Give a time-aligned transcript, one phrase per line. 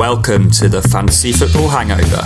[0.00, 2.22] Welcome to the Fantasy Football Hangover.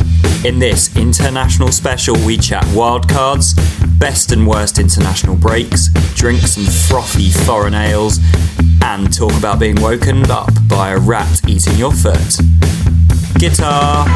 [0.47, 3.57] In this international special, we chat wildcards,
[3.99, 8.21] best and worst international breaks, drink some frothy foreign ales,
[8.81, 12.39] and talk about being woken up by a rat eating your foot.
[13.41, 14.07] Guitar!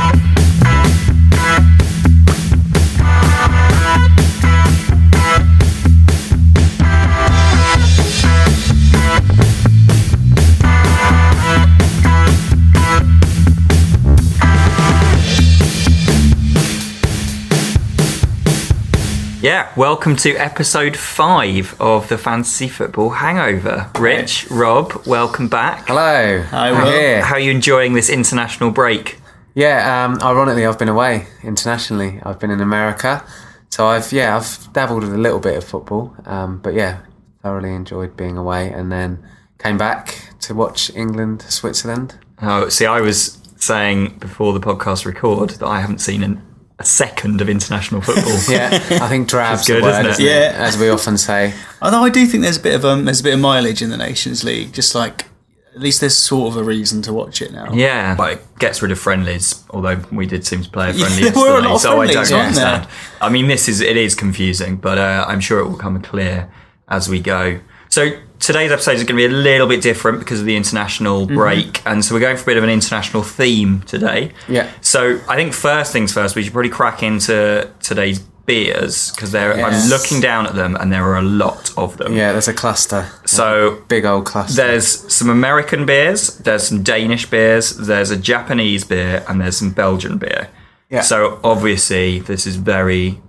[19.40, 23.88] Yeah, welcome to episode five of the Fantasy Football Hangover.
[23.96, 25.86] Rich, Rob, welcome back.
[25.86, 26.42] Hello.
[26.42, 26.90] Hi, I'm Will.
[26.90, 27.24] here.
[27.24, 29.20] How are you enjoying this international break?
[29.54, 32.20] Yeah, um, ironically, I've been away internationally.
[32.24, 33.24] I've been in America.
[33.70, 36.16] So I've, yeah, I've dabbled with a little bit of football.
[36.26, 37.02] Um, but yeah,
[37.40, 39.24] thoroughly enjoyed being away and then
[39.58, 42.18] came back to watch England, Switzerland.
[42.42, 46.42] Oh, see, I was saying before the podcast record that I haven't seen an,
[46.78, 48.38] a second of international football.
[48.48, 48.68] Yeah,
[49.02, 50.10] I think drab's good, word, isn't it?
[50.10, 50.54] isn't Yeah.
[50.56, 51.52] As we often say.
[51.82, 53.90] Although I do think there's a bit of um, there's a bit of mileage in
[53.90, 54.72] the Nations League.
[54.72, 55.26] Just like
[55.74, 57.72] at least there's sort of a reason to watch it now.
[57.72, 59.64] Yeah, but it gets rid of friendlies.
[59.70, 61.80] Although we did seem to play a friendly Yeah, there were a yesterday, lot of
[61.80, 62.84] so I don't friendlies, weren't understand.
[62.84, 62.90] there?
[63.20, 66.48] I mean, this is it is confusing, but uh, I'm sure it will come clear
[66.88, 67.60] as we go.
[67.90, 71.26] So today's episode is going to be a little bit different because of the international
[71.26, 71.34] Mm-hmm.
[71.36, 74.32] break, and so we're going for a bit of an international theme today.
[74.48, 74.70] Yeah.
[74.80, 79.90] So I think first things first, we should probably crack into today's beers because I'm
[79.90, 82.14] looking down at them, and there are a lot of them.
[82.14, 83.06] Yeah, there's a cluster.
[83.26, 84.54] So Big old cluster.
[84.62, 89.72] there's some American beers, there's some Danish beers, there's a Japanese beer, and there's some
[89.72, 90.48] Belgian beer.
[90.90, 91.02] Yeah.
[91.02, 93.20] So obviously, this is very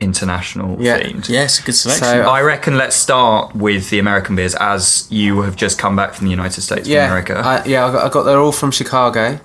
[0.00, 1.00] international Yeah.
[1.00, 1.28] themed.
[1.28, 2.04] Yeah, good selection.
[2.06, 6.14] So- I reckon let's start with the American beers as you have just come back
[6.14, 7.36] from the United States of yeah, America.
[7.44, 9.40] I, yeah, I got, I got they're all from Chicago,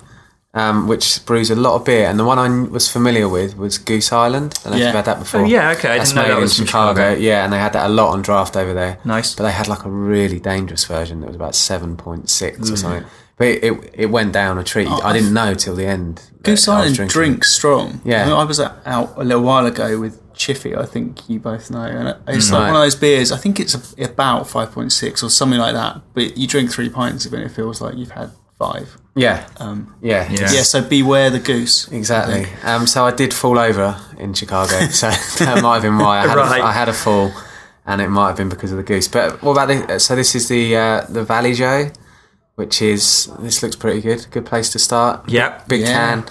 [0.54, 2.06] um, which brews a lot of beer.
[2.06, 4.54] And the one I was familiar with was Goose Island.
[4.64, 4.86] I don't know if Yeah.
[4.86, 5.40] you've had that before.
[5.40, 7.00] Oh, yeah, okay, I That's didn't know made that in was from Chicago.
[7.00, 7.20] Chicago.
[7.20, 8.98] Yeah, and they had that a lot on draft over there.
[9.04, 9.34] Nice.
[9.34, 12.76] But they had like a really dangerous version that was about seven point six or
[12.76, 13.04] something.
[13.36, 14.86] But it, it it went down a treat.
[14.88, 16.22] I didn't know till the end.
[16.44, 17.12] Goose Island drinking.
[17.12, 18.00] drinks strong.
[18.04, 18.22] Yeah.
[18.22, 20.74] I, mean, I was out a little while ago with Chiffy.
[20.76, 22.66] I think you both know, and it's like Right.
[22.68, 23.32] one of those beers.
[23.32, 26.00] I think it's about five point six or something like that.
[26.14, 28.96] But you drink three pints of it, and it feels like you've had five.
[29.16, 29.46] Yeah.
[29.58, 30.30] Um, yeah.
[30.30, 30.50] Yeah.
[30.52, 30.62] yeah.
[30.62, 31.88] So beware the goose.
[31.92, 32.46] Exactly.
[32.64, 34.78] Um, so I did fall over in Chicago.
[34.90, 35.08] So
[35.44, 36.60] that might have been why I had, Right.
[36.60, 37.32] a, I had a fall,
[37.86, 39.08] and it might have been because of the goose.
[39.08, 39.98] But what about the?
[40.00, 41.90] So this is the uh, the Vallejo,
[42.56, 44.26] which is this looks pretty good.
[44.30, 45.28] Good place to start.
[45.28, 45.68] Yep.
[45.68, 45.92] Big Yeah.
[45.92, 46.24] can,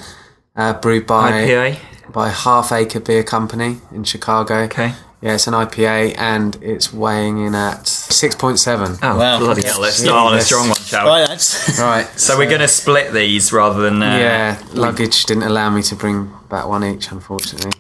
[0.55, 1.79] uh, brewed by IPA.
[2.11, 4.55] by Half Acre Beer Company in Chicago.
[4.63, 4.93] Okay.
[5.21, 8.97] Yeah, it's an IPA, and it's weighing in at six point seven.
[9.01, 9.39] Oh, Wow.
[9.39, 9.79] bloody hell.
[9.79, 11.11] Let's start on a strong one, shall we?
[11.11, 11.77] Right, lads.
[11.79, 12.05] Right.
[12.19, 14.03] So we're going to split these rather than.
[14.03, 17.71] Uh, yeah, luggage didn't allow me to bring back one each, unfortunately.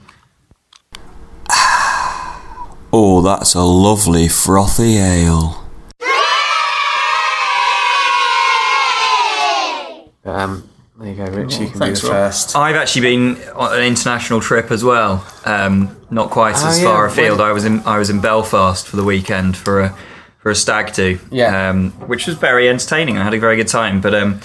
[2.95, 5.65] Oh, that's a lovely frothy ale.
[10.23, 10.69] Um,
[10.99, 11.57] there you go, Rich.
[11.59, 12.23] you can thanks, be the Rob.
[12.31, 12.55] first.
[12.55, 15.25] I've actually been on an international trip as well.
[15.45, 17.39] Um, not quite Oh, as yeah, far afield.
[17.39, 19.95] when- I was in I was in Belfast for the weekend for a
[20.39, 21.19] for a stag do.
[21.31, 21.69] Yeah.
[21.69, 23.17] Um, which was very entertaining.
[23.17, 24.01] I had a very good time.
[24.01, 24.39] But um,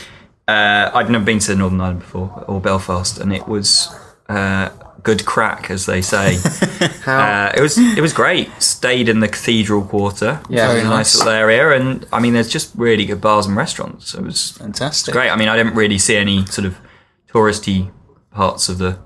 [0.47, 3.89] uh, I'd never been to Northern Ireland before or Belfast, and it was
[4.29, 4.69] uh,
[5.03, 6.37] good crack, as they say.
[7.03, 7.19] How?
[7.19, 8.49] Uh, it was it was great.
[8.61, 10.41] Stayed in the Cathedral Quarter.
[10.49, 11.17] Yeah, very very nice nice.
[11.19, 14.15] little area, and I mean, there's just really good bars and restaurants.
[14.15, 15.13] It was Fantastic.
[15.13, 15.31] great.
[15.31, 16.77] I mean, I didn't really see any sort of
[17.33, 17.91] touristy
[18.31, 18.99] parts of the,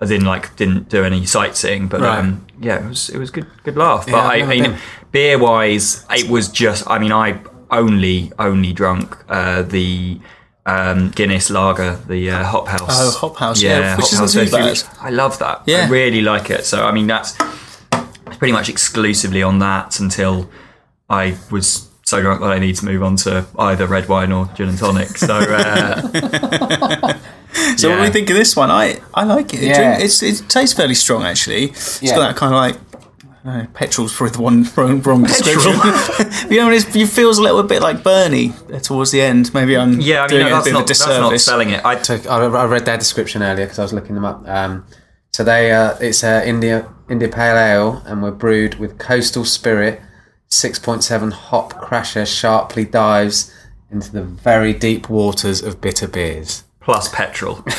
[0.00, 2.18] as in like didn't do any sightseeing, but Right.
[2.18, 4.06] um, yeah, it was it was good good laugh.
[4.06, 4.76] But Yeah, I've I, I mean,
[5.12, 6.88] beer wise, it was just.
[6.88, 7.40] I mean, I
[7.70, 10.20] only only drunk uh, the.
[10.68, 12.88] Um, Guinness Lager, the uh, Hop House.
[12.90, 14.98] Oh, Hop House, yeah, which Hop isn't House too Festival.
[14.98, 15.06] bad.
[15.06, 15.58] I love that.
[15.58, 15.88] I Yeah.
[15.88, 16.64] really like it.
[16.66, 17.36] So I mean, that's
[18.38, 20.50] pretty much exclusively on that until
[21.08, 24.46] I was so drunk that I need to move on to either red wine or
[24.56, 25.08] gin and tonic.
[25.16, 26.02] So uh,
[27.76, 28.70] So what do we think of this one?
[28.70, 29.62] I, I like it.
[29.62, 29.94] It, Yeah.
[29.96, 31.66] drink, it's, it tastes fairly strong actually.
[31.70, 32.16] It's Yeah.
[32.16, 32.85] got that kind of like
[33.48, 35.72] I petrol's probably the one wrong, wrong description.
[36.50, 38.52] you know, it's, it feels a little bit like Bernie
[38.82, 39.52] towards the end.
[39.54, 41.06] Maybe I'm yeah, I mean, doing no, it a that's, bit not, of a that's
[41.06, 41.84] not selling it.
[41.84, 44.46] I, So I, I read their description earlier because I was looking them up.
[44.48, 44.86] Um,
[45.32, 50.00] so they, uh, it's a India India Pale Ale, and we're brewed with coastal spirit.
[50.48, 53.52] Six point seven hop crasher sharply dives
[53.90, 56.64] into the very deep waters of bitter beers.
[56.80, 57.62] plus petrol.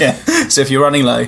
[0.00, 0.14] yeah.
[0.48, 1.26] So if you're running low,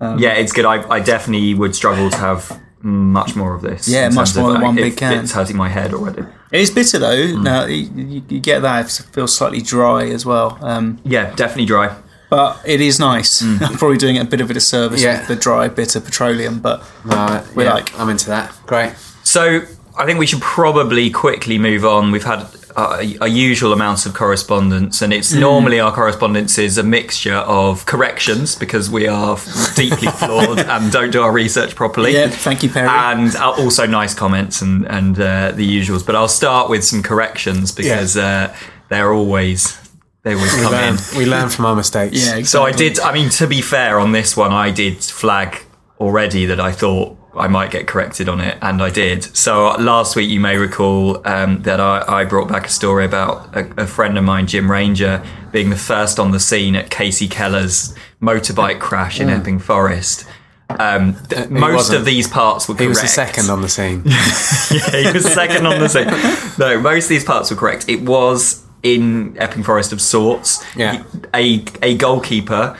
[0.00, 0.64] yeah, it's good.
[0.64, 3.88] I, I definitely would struggle to have much more of this.
[3.88, 5.24] Yeah, much terms of, more than uh, one it- big can.
[5.24, 6.22] It's hurting my head already.
[6.52, 7.26] It is bitter though.
[7.40, 8.86] Now you, you, you get that.
[9.00, 10.58] It feels slightly dry as well.
[10.62, 11.96] Um, Yeah, definitely dry.
[12.30, 13.42] but it is nice.
[13.42, 15.18] I'm probably doing it a bit of a disservice Yeah.
[15.20, 16.60] with the dry, bitter petroleum.
[16.60, 18.54] But Right, We yeah, like- I'm into that.
[18.66, 18.92] Great.
[19.24, 19.62] So
[19.96, 22.12] I think we should probably quickly move on.
[22.12, 26.82] We've had a, a usual amount of correspondence, and it's normally our correspondence is a
[26.82, 29.38] mixture of corrections because we are
[29.76, 32.12] deeply flawed and don't do our research properly.
[32.14, 32.88] yeah, thank you, Perry.
[32.88, 36.04] And uh, also nice comments and and uh, the usuals.
[36.04, 38.54] But I'll start with some corrections because uh,
[38.88, 39.78] they're always
[40.22, 40.80] they always We come in.
[40.96, 42.16] learn, we learn from our mistakes.
[42.16, 42.44] yeah, exactly.
[42.44, 42.98] So I did.
[43.00, 45.58] I mean, to be fair, on this one, I did flag
[46.00, 49.24] already that I thought I might get corrected on it, and I did.
[49.36, 53.54] So last week, you may recall um, that I, I brought back a story about
[53.56, 57.30] a, a friend of mine, Jim Ranger, being the first on the scene at Kasey
[57.30, 60.26] Keller's motorbike crash in Epping Forest.
[60.70, 61.74] Um, th- most Mm.
[61.74, 61.98] wasn't.
[62.00, 62.88] of these parts were He correct.
[62.88, 64.02] was the second on the scene.
[64.06, 66.08] yeah, he was second on the scene.
[66.58, 67.88] No, most of these parts were correct.
[67.88, 70.64] It was in Epping Forest of sorts.
[70.76, 71.02] Yeah.
[71.34, 72.76] A a goalkeeper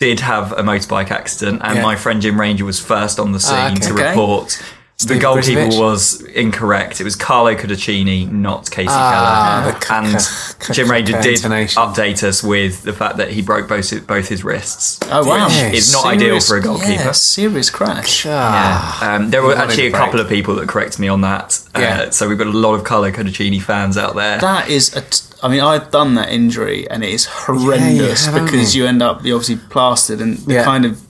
[0.00, 1.82] did have a motorbike accident, and Yeah.
[1.82, 3.80] my friend Jim Ranger was first on the scene Ah, okay.
[3.88, 4.08] to Okay.
[4.08, 4.60] report.
[5.02, 5.78] The goalkeeper Brizovic?
[5.80, 7.00] was incorrect.
[7.00, 9.72] It was Carlo Cudicini, not Kasey Ah, Keller.
[9.72, 13.40] the c- and c- Jim Ranger c- did update us with the fact that he
[13.40, 14.98] broke both both his wrists.
[15.10, 16.92] Oh wow, Yeah, It's not ideal for a goalkeeper.
[16.92, 18.26] Yeah, serious crash.
[18.28, 20.02] Ah, Um, there were actually a a break.
[20.02, 21.58] couple of people that corrected me on that.
[21.74, 22.10] Uh, Yeah.
[22.10, 24.38] so we've got a lot of Carlo Cudicini fans out there.
[24.38, 25.00] That is a.
[25.02, 28.82] T- I mean, I've done that injury, and it is horrendous have, haven't because you?
[28.82, 30.64] you end up you obviously plastered and Yeah.
[30.64, 31.00] kind of.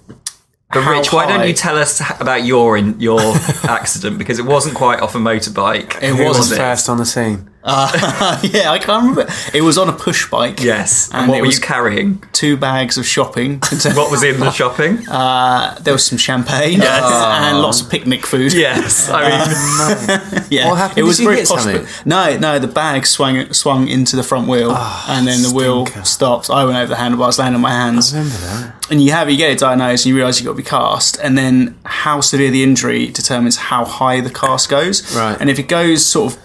[0.72, 3.20] But how Rich, why don't you tell us about your in, your
[3.64, 6.00] accident because it wasn't quite off a motorbike.
[6.00, 7.49] It Who was wasn't first on the scene?
[7.66, 9.26] yeah, I can't remember.
[9.52, 10.60] It was on a push bike.
[10.62, 11.10] Yes.
[11.12, 12.22] And And what were was you carrying?
[12.32, 13.60] two bags of shopping.
[13.94, 15.06] What was in the shopping?
[15.08, 17.02] Uh, there was some champagne Yes.
[17.04, 18.52] and lots of picnic food.
[18.54, 19.10] yes.
[19.12, 20.68] I mean, yeah.
[20.68, 20.98] What happened?
[20.98, 21.86] It was Did you very possible.
[22.06, 24.70] No, no, the bag swung swung into the front wheel,
[25.08, 26.04] and then the wheel stinker.
[26.06, 26.48] stopped.
[26.50, 28.86] I went over the handlebars, landed on my hands, Remember that?
[28.90, 31.18] and you have you get it diagnosed, and you realise you've got to be cast,
[31.20, 35.14] and then how severe the injury determines how high the cast goes.
[35.14, 35.36] Right.
[35.40, 36.42] And if it goes sort of, uh,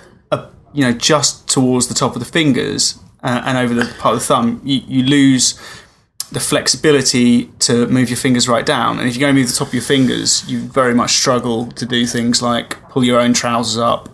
[0.75, 4.19] you know, just towards the top of the fingers uh, and over the part of
[4.19, 5.60] the thumb, you, you lose
[6.31, 9.00] the flexibility to move your fingers right down.
[9.00, 11.68] And if you go and move the top of your fingers, you very much struggle
[11.72, 14.10] to do things like pull your own trousers up,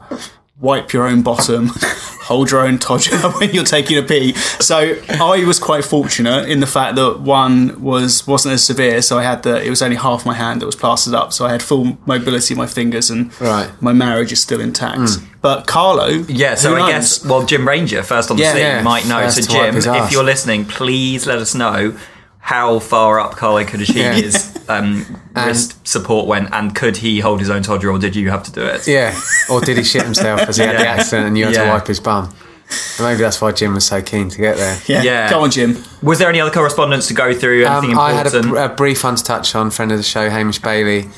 [0.61, 1.71] wipe your own bottom,
[2.21, 4.33] hold your own todger when you're taking a pee.
[4.33, 9.01] So I was quite fortunate in the fact that one was wasn't as severe.
[9.01, 11.33] So I had the it was only half my hand that was plastered up.
[11.33, 13.69] So I had full mobility in my fingers and Right.
[13.81, 15.17] my marriage is still intact.
[15.41, 16.53] But Carlo, yeah.
[16.55, 16.89] So who I knows?
[16.91, 18.51] guess well, Jim Ranger first on the Yeah.
[18.53, 19.19] scene Yeah, might know.
[19.21, 21.95] first So Jim, if you're listening, please let us know
[22.43, 25.05] how far up Carlo Cudicini's um,
[25.35, 28.51] wrist support went, and could he hold his own toddler or did you have to
[28.51, 28.87] do it?
[28.87, 29.13] Yeah.
[29.49, 31.65] Or did he shit himself as he had the accident and you had Yeah.
[31.65, 32.33] to wipe his bum?
[32.69, 34.79] So maybe that's why Jim was so keen to get there.
[34.87, 35.29] yeah, Yeah.
[35.29, 35.77] go on, Jim.
[36.01, 37.65] Was there any other correspondence to go through?
[37.65, 39.71] Anything Um, I had a, a brief one to touch on.
[39.71, 41.09] Friend of the show, Hamish Bailey,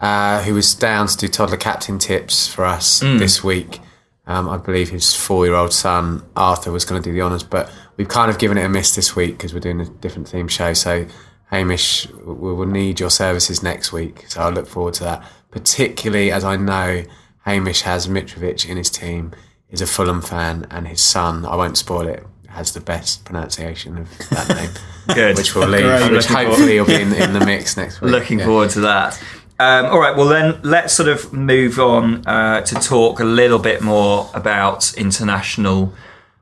[0.00, 3.18] uh, who was down to do toddler captain tips for us Mm.
[3.18, 3.80] this week.
[4.26, 8.06] Um, I believe his four-year-old son Arthur was going to do the honours, but we've
[8.08, 10.72] kind of given it a miss this week because we're doing a different theme show.
[10.74, 11.06] So
[11.50, 14.24] Hamish, we will need your services next week.
[14.28, 15.24] So I look forward to that.
[15.50, 17.04] Particularly as I know
[17.44, 19.32] Hamish has Mitrovic in his team,
[19.70, 23.98] is a Fulham fan, and his son, I won't spoil it, has the best pronunciation
[23.98, 24.70] of that name.
[25.16, 25.36] Good.
[25.36, 26.12] Which will leave, Great.
[26.12, 28.10] which Looking hopefully will be in, in the mix next week.
[28.10, 28.46] Looking Yeah.
[28.46, 29.20] forward to that.
[29.58, 33.58] Um, all right, well, then let's sort of move on uh, to talk a little
[33.58, 35.92] bit more about international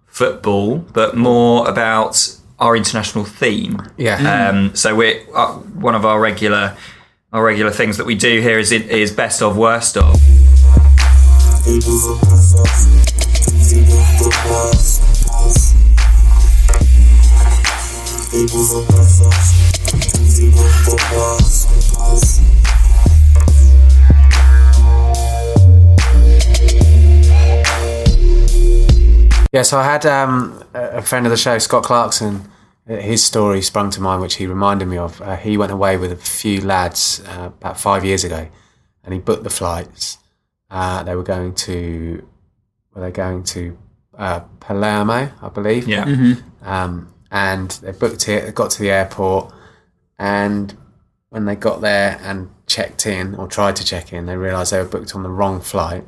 [0.07, 3.83] football, but more about our international theme.
[3.97, 4.50] Yeah.
[4.50, 6.77] Um, so we're uh, one of our regular
[7.33, 10.17] our regular things that we do here is is best of worst of.
[29.52, 32.50] Yeah, so I had um, a a friend of the show, Scott Clarkson.
[32.88, 35.21] uh, His story sprung to mind, which he reminded me of.
[35.23, 38.49] Uh, he went away with a few lads uh, about five years ago,
[39.05, 40.19] and he booked the flights.
[40.71, 42.26] Uh, they were going to,
[42.95, 43.78] were they going to
[44.19, 45.88] uh, Palermo, I believe?
[45.88, 46.05] Yeah.
[46.62, 49.52] Um, and they booked it, got to the airport,
[50.19, 50.76] and
[51.31, 54.78] when they got there and checked in or tried to check in, they realised they
[54.78, 56.05] were booked on the wrong flight.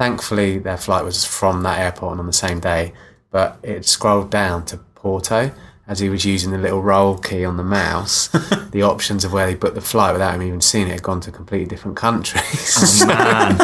[0.00, 2.94] Thankfully, their flight was from that airport and on the same day,
[3.30, 5.50] but it scrolled down to Porto
[5.86, 8.28] as he was using the little roll key on the mouse.
[8.70, 11.20] the options of where he booked the flight without him even seeing it had gone
[11.20, 13.04] to completely different countries.
[13.06, 13.58] Man,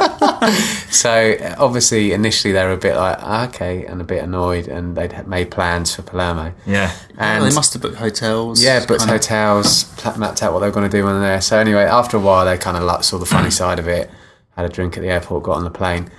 [0.91, 4.95] so obviously, initially they were a bit like "Ah, okay, and a bit annoyed, and
[4.95, 6.53] they'd made plans for Palermo.
[6.67, 6.95] Yeah.
[7.17, 8.63] And they must have booked hotels.
[8.63, 9.87] yeah, booked kind of- hotels,
[10.19, 11.41] mapped out what they were going to do when they're there.
[11.41, 14.11] So anyway, after a while, they kind of saw the funny side of it.
[14.55, 16.11] Had a drink at the airport, got on the plane,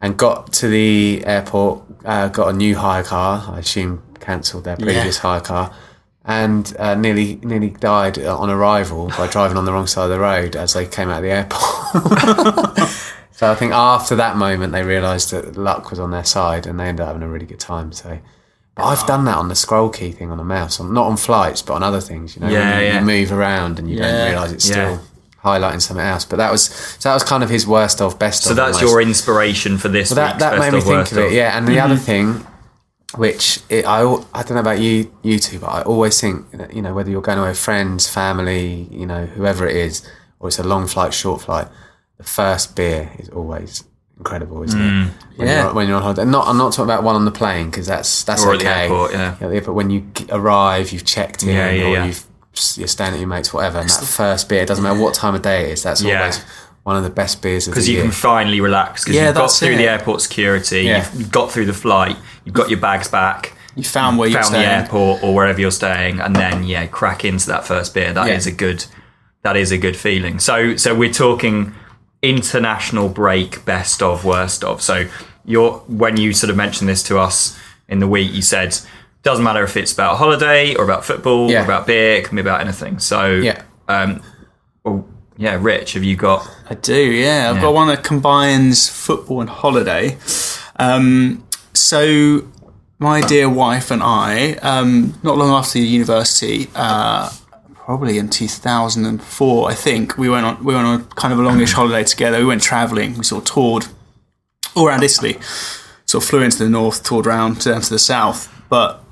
[0.00, 1.82] and got to the airport.
[2.04, 3.44] Uh, got a new hire car.
[3.54, 5.72] I assume cancelled their previous hire car,
[6.24, 10.10] and uh, nearly nearly died uh, on arrival by driving on the wrong side of
[10.10, 12.78] the road as they came out of the airport.
[13.32, 16.78] so I think after that moment, they realised that luck was on their side, and
[16.78, 17.92] they ended up having a really good time.
[17.92, 18.18] So.
[18.76, 21.16] But I've done that on the scroll key thing on the mouse, on, not on
[21.16, 22.36] flights, but on other things.
[22.36, 23.00] You know, Yeah, you, yeah.
[23.00, 24.02] you move around and you Yeah.
[24.12, 24.98] don't realise it's Yeah.
[24.98, 25.00] still
[25.46, 26.24] highlighting something else.
[26.24, 26.64] But that was
[27.00, 28.56] so that was kind of his worst of best So of.
[28.56, 28.82] that's almost.
[28.92, 31.32] your inspiration for this Well, that that best made me think of it.
[31.32, 31.84] Yeah, and the Mm-hmm.
[31.92, 32.46] other thing,
[33.16, 34.00] which it, I
[34.34, 37.10] I don't know about you you two, but I always think that, you know whether
[37.10, 40.02] you're going away with friends, family, you know whoever it is,
[40.40, 41.68] or it's a long flight, short flight,
[42.18, 43.84] the first beer is always
[44.18, 45.06] incredible, isn't Mm.
[45.06, 45.12] it?
[45.36, 45.62] When Yeah.
[45.64, 47.86] You're, when you're on holiday, not I'm not talking about one on the plane because
[47.86, 48.64] that's that's Or at okay.
[48.64, 49.60] the airport, yeah.
[49.64, 50.00] But when you
[50.30, 52.04] arrive, you've checked in, Yeah, yeah, or yeah.
[52.06, 52.25] you've
[52.76, 55.34] you're staying at your mates, whatever, and that first beer, it doesn't matter what time
[55.34, 56.20] of day it is, that's Yeah.
[56.20, 56.40] always
[56.84, 58.02] one of the best beers of the because you year.
[58.04, 59.76] can finally relax because Yeah, you've got through it.
[59.76, 61.06] the airport security, Yeah.
[61.16, 64.54] you've got through the flight, you've got your bags back, You found where you're found
[64.54, 64.70] the staying.
[64.82, 68.12] airport or wherever you're staying, and then yeah, crack into that first beer.
[68.12, 68.84] That is a good,
[69.42, 70.38] that is a good feeling.
[70.38, 71.74] So so we're talking
[72.22, 74.80] international break, best of, worst of.
[74.82, 75.06] So
[75.44, 77.56] you're when you sort of mentioned this to us
[77.88, 78.78] in the week, you said
[79.26, 81.60] doesn't matter if it's about holiday or about football Yeah.
[81.62, 82.98] or about beer, it can be about anything.
[83.00, 83.60] So Yeah.
[83.88, 84.22] um,
[84.84, 85.04] well,
[85.36, 86.48] yeah, Rich, have you got?
[86.70, 87.50] I do, yeah.
[87.52, 90.16] I've got one that combines football and holiday.
[90.76, 91.42] Um,
[91.74, 92.42] so,
[93.00, 97.28] my dear wife and I, um, not long after university, uh,
[97.74, 101.72] probably in 2004, I think, we went on we went on kind of a longish
[101.72, 102.38] holiday together.
[102.38, 103.18] We went travelling.
[103.18, 103.86] We sort of toured
[104.76, 105.38] all around Italy.
[106.06, 108.48] Sort of flew into the north, toured around down to the south.
[108.68, 109.02] But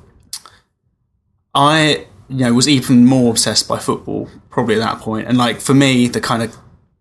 [1.54, 5.26] I, you know, was even more obsessed by football probably at that point.
[5.28, 6.56] And like for me, the kind of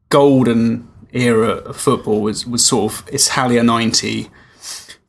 [0.10, 4.30] golden era of football was was sort of it's Italia '90.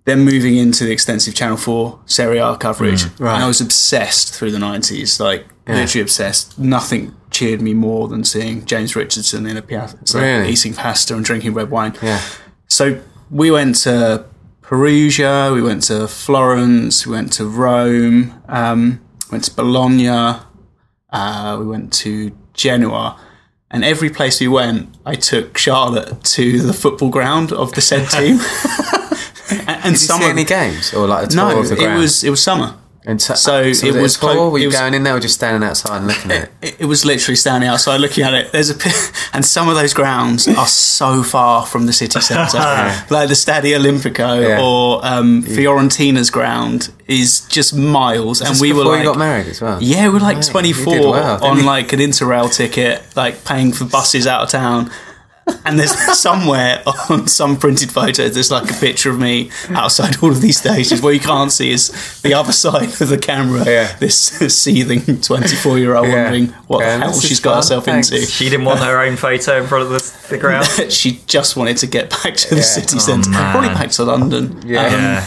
[0.07, 3.35] Then moving into the extensive Channel Four Serie A coverage, right.
[3.37, 5.19] and I was obsessed through the '90s.
[5.19, 6.59] Like literally obsessed.
[6.59, 10.51] Nothing cheered me more than seeing James Richardson in a piazza, Really?
[10.51, 11.95] eating pasta and drinking red wine.
[12.03, 12.21] yeah.
[12.69, 14.27] So we went to
[14.61, 19.01] Perugia, we went to Florence, we went to Rome, um,
[19.31, 23.21] went to Bologna, uh, we went to Genoa.
[23.71, 28.09] And every place we went, I took Charlotte to the football ground of the said
[28.11, 28.39] team.
[29.51, 31.69] and and Did you some see of any games or like a tour no, of
[31.69, 32.77] the it was it was summer.
[33.07, 34.33] And so, so it was tour?
[34.35, 36.51] po- Were you was- going in there or just standing outside and looking at it?
[36.63, 38.51] It, it was literally standing outside looking at it.
[38.53, 38.77] There's a
[39.35, 42.57] and some of those grounds are so far from the city centre,
[43.11, 44.63] like the Stadio Olimpico Yeah.
[44.65, 48.41] or um, Fiorentina's ground is just miles.
[48.41, 49.83] and we were like, you got married as well.
[49.83, 53.85] yeah, we were like Right, 24 well, on like an interrail ticket, like paying for
[53.85, 54.91] buses out of town.
[55.67, 60.31] And there's somewhere on some printed photo, there's like a picture of me outside all
[60.31, 61.03] of these stages.
[61.03, 63.65] What you can't see is the other side of the camera.
[63.67, 63.95] Yeah.
[63.99, 66.23] This seething 24 year old Yeah.
[66.25, 68.11] wondering what Yeah, the hell she's got fun, herself thanks.
[68.11, 68.25] into.
[68.27, 70.67] She didn't want her own photo in front of the, the ground.
[70.91, 73.51] she just wanted to get back to the city Oh, centre, man.
[73.53, 74.63] probably back to London.
[74.67, 75.25] Yeah.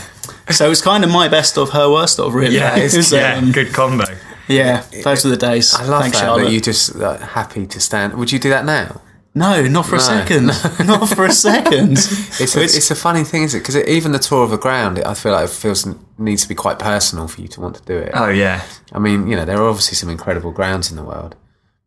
[0.47, 2.55] Um, So it was kind of my best of her worst of, really.
[2.55, 3.35] yeah, It was, yeah.
[3.37, 4.05] um, Good combo.
[4.47, 5.73] yeah, those were the days.
[5.75, 6.45] I love Thanks, that, Charlotte.
[6.45, 8.13] that you just uh, happy to stand.
[8.15, 9.01] Would you do that now?
[9.37, 10.47] No, not for a second.
[10.85, 11.97] not for a second.
[12.39, 13.59] It's a, it's a funny thing, is it?
[13.59, 16.55] Because even the tour of a ground, I feel like it feels needs to be
[16.55, 18.11] quite personal for you to want to do it.
[18.13, 21.35] Oh yeah, I mean, you know, there are obviously some incredible grounds in the world,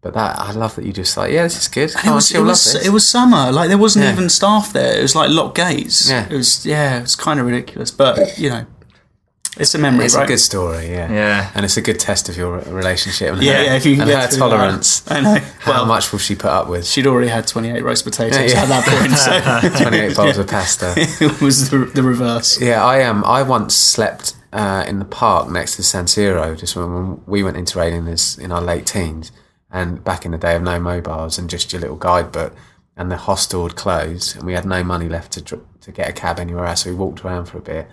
[0.03, 1.91] but that I love that you just like, yeah, this is good.
[1.91, 2.87] it Come on, was, she'll it, love was, this.
[2.87, 3.53] it was summer.
[3.53, 4.13] Like there wasn't Yeah.
[4.13, 4.99] even staff there.
[4.99, 6.11] It was like locked gates.
[6.11, 6.27] Yeah.
[6.29, 6.99] It was yeah.
[6.99, 8.67] It was kind of ridiculous, but you know,
[9.59, 10.25] it's a memory, It's right?
[10.25, 11.13] a good story, yeah.
[11.13, 11.51] Yeah.
[11.55, 13.75] And it's a good test of your relationship and yeah, her, yeah.
[13.77, 15.01] If you can and get her tolerance.
[15.01, 15.17] that.
[15.19, 15.41] I know.
[15.61, 16.87] How well, much will she put up with?
[16.87, 18.63] She'd already had twenty eight roast potatoes Yeah.
[18.63, 19.13] at that point,
[19.75, 20.95] so 28 bowls of pasta.
[20.97, 22.61] it was the, the reverse.
[22.61, 23.25] Yeah, I am.
[23.25, 27.43] I once slept uh, in the park next to San Siro, just when, when we
[27.43, 29.33] went into raiding this in our late teens,
[29.71, 32.55] and back in the day of no mobiles and just your little guidebook,
[32.97, 36.13] and the hostel had closed, and we had no money left to to get a
[36.13, 36.83] cab anywhere else.
[36.85, 37.89] So we walked around for a bit,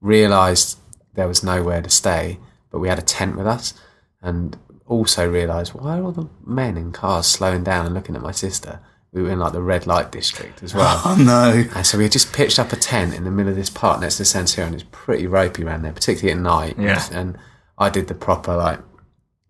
[0.00, 0.78] realised
[1.14, 2.38] there was nowhere to stay,
[2.70, 3.74] but we had a tent with us,
[4.22, 8.22] and also realised why are all the men in cars slowing down and looking at
[8.22, 8.80] my sister?
[9.12, 11.00] We were in like the red light district as well.
[11.04, 11.64] Oh no.
[11.74, 14.00] And so we had just pitched up a tent in the middle of this park
[14.00, 16.76] next to San Siro, and it's pretty ropey around there, particularly at night.
[16.78, 17.04] Yeah.
[17.12, 17.36] And
[17.76, 18.78] I did the proper like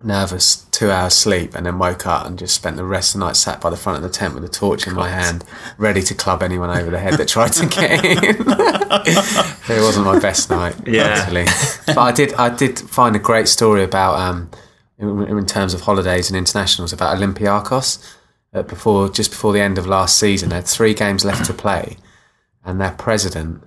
[0.03, 3.27] nervous two hours sleep and then woke up and just spent the rest of the
[3.27, 5.45] night sat by the front of the tent with a torch in my hand,
[5.77, 8.47] ready to club anyone over the head that tried to get in.
[9.77, 11.03] it wasn't my best night, Yeah.
[11.05, 11.45] actually.
[11.87, 14.51] But I did, I did find a great story about, um,
[14.99, 18.17] in, in terms of holidays and internationals, about Olympiakos.
[18.53, 21.53] Uh, before, just before the end of last season, they had three games left to
[21.55, 21.97] play,
[22.65, 23.63] and their president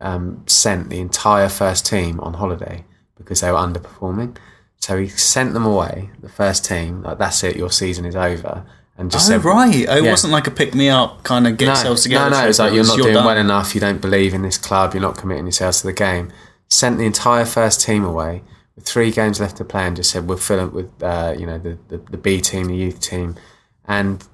[0.00, 2.84] um, sent the entire first team on holiday
[3.16, 4.36] because they were underperforming.
[4.80, 8.64] So he sent them away, the first team, like that's it, your season is over,
[8.96, 10.10] and just Oh said, right, oh, it Yeah.
[10.10, 12.24] wasn't like a pick me up kind of get no, yourselves together.
[12.30, 13.24] No, no, trip, it's like you're was, not doing done.
[13.26, 13.74] well enough.
[13.74, 14.94] You don't believe in this club.
[14.94, 16.32] You're not committing yourselves to the game.
[16.68, 18.42] Sent the entire first team away
[18.74, 21.44] with three games left to play, and just said we'll fill it with uh, you
[21.44, 23.36] know the, the the B team, the youth team,
[23.86, 24.24] and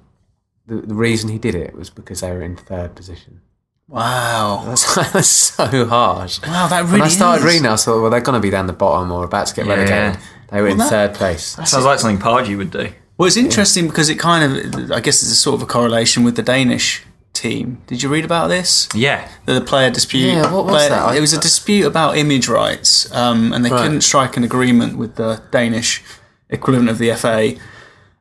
[0.65, 3.41] the, the reason he did it was because they were in third position.
[3.89, 6.41] Wow, That's, that's so harsh.
[6.45, 7.53] wow, that really When I started is.
[7.53, 9.65] reading, I thought, well, they're going to be down the bottom or about to get
[9.65, 9.75] Yeah.
[9.75, 10.21] relegated.
[10.49, 11.55] They were in that- third place.
[11.55, 12.89] That Sounds like something Pardew would do.
[13.17, 16.23] Well, it's interesting because it kind of, I guess, it's a sort of a correlation
[16.23, 17.81] with the Danish team.
[17.87, 18.87] Did you read about this?
[18.93, 19.27] Yeah.
[19.45, 20.27] The player dispute.
[20.27, 21.01] Yeah, what was player- that?
[21.01, 23.81] I- it was a dispute about image rights, um, and they Right.
[23.81, 26.03] couldn't strike an agreement with the Danish
[26.49, 27.55] equivalent of the FA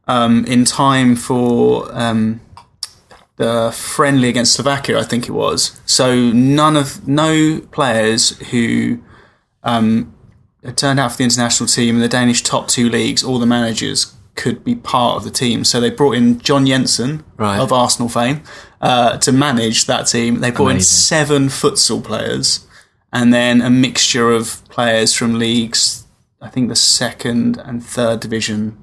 [0.09, 2.41] um, in time for um,
[3.37, 5.79] the friendly against Slovakia, I think it was.
[5.85, 8.99] So none of no players who
[9.63, 10.13] um,
[10.67, 13.47] had turned out for the international team in the Danish top two leagues, all the
[13.47, 15.65] managers could be part of the team.
[15.65, 17.59] So they brought in John Jensen Right.
[17.59, 18.43] of Arsenal fame
[18.81, 20.41] uh, to manage that team.
[20.41, 22.67] They brought in seven futsal players
[23.13, 26.05] and then a mixture of players from leagues,
[26.43, 28.77] I think the second and third division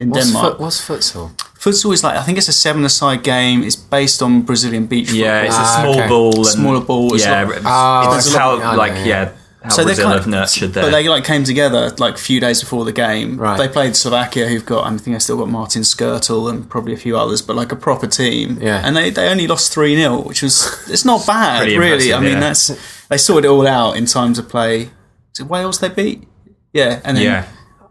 [0.00, 0.52] in What's, Denmark.
[0.54, 1.30] foot, what's futsal?
[1.58, 3.62] Futsal is like I think it's a seven-a-side game.
[3.62, 6.08] It's based on Brazilian beach Yeah, it's a Ah, small okay.
[6.08, 6.36] ball.
[6.36, 9.06] And, Smaller ball, it's Yeah, like- it's, Oh, it's it's how, like- like, yeah.
[9.06, 9.30] yeah,
[9.68, 12.18] how So they Brazil kind have nurtured there, But they like came together like a
[12.18, 13.36] few days before the game.
[13.38, 13.56] Right.
[13.56, 16.96] They played Slovakia, who've got I think I still got Martin Škrtel and probably a
[16.96, 18.58] few others, but like a proper team.
[18.60, 18.82] Yeah.
[18.84, 22.12] And they, they only lost three 0 which was it's not bad Pretty really.
[22.12, 22.40] I mean yeah.
[22.40, 22.66] that's
[23.08, 24.90] they sorted it all out in time to play.
[25.30, 26.26] Was it Wales they beat?
[26.72, 27.46] Yeah, and then yeah.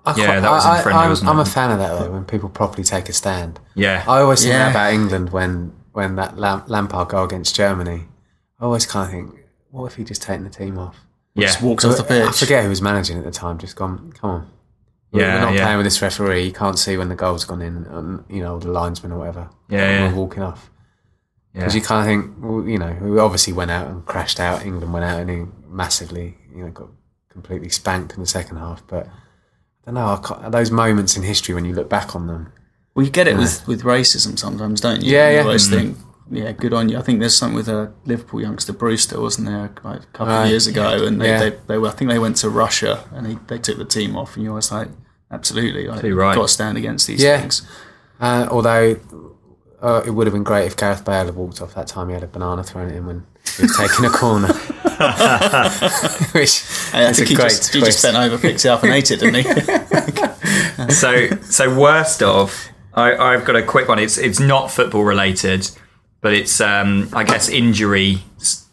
[0.06, 1.48] I Yeah, quite- that was in I, friendly, I'm, wasn't I'm it?
[1.48, 2.12] a fan of that though.
[2.12, 4.04] When people properly take a stand, Yeah.
[4.08, 4.66] I always think Yeah.
[4.66, 8.06] that about England when when that Lam- Lampard goal against Germany.
[8.60, 10.96] I always kind of think, what if he just taken the team off?
[11.38, 11.48] Yeah.
[11.48, 12.28] just walks off the pitch.
[12.28, 13.58] I forget who was managing at the time.
[13.58, 14.52] Just gone, come on.
[15.12, 15.64] We're- Yeah, we're not yeah.
[15.64, 16.44] playing with this referee.
[16.44, 19.50] You can't see when the goal's gone in, and, you know, the linesman or whatever.
[19.70, 20.10] Yeah, yeah.
[20.10, 20.70] We're walking off.
[21.54, 21.62] yeah.
[21.62, 24.66] Because you kind of think, well, you know, we obviously went out and crashed out.
[24.66, 26.90] England went out and he massively, you know, got
[27.30, 28.86] completely spanked in the second half.
[28.88, 29.12] But I
[29.92, 32.52] don't know, I those moments in history when you look back on them.
[32.96, 35.14] well you get it with, with racism sometimes, don't you?
[35.14, 35.42] Yeah, You yeah.
[35.44, 35.78] always Mm-hmm.
[35.94, 35.98] think
[36.32, 36.98] yeah, good on you.
[36.98, 40.44] I think there's something with a Liverpool youngster Brewster, wasn't there, like a couple Right.
[40.46, 41.40] of years ago, and they, Yeah.
[41.50, 44.16] they, they were I think they went to Russia and they, they took the team
[44.16, 44.90] off, and you're always like,
[45.32, 46.36] absolutely, like, Too right.
[46.36, 47.40] got to stand against these Yeah.
[47.40, 47.62] things.
[48.20, 48.98] Uh, although
[49.82, 52.14] uh, it would have been great if Gareth Bale had walked off that time he
[52.16, 54.48] had a banana thrown at him when he was taking a corner.
[56.34, 56.64] Which
[56.94, 58.92] I is think a he great just, he just bent over, picked it up, and
[58.94, 60.90] ate it, didn't he?
[60.94, 64.00] so so worst of I, I've got a quick one.
[64.00, 65.70] It's it's not football related,
[66.22, 68.20] but it's um, I guess injury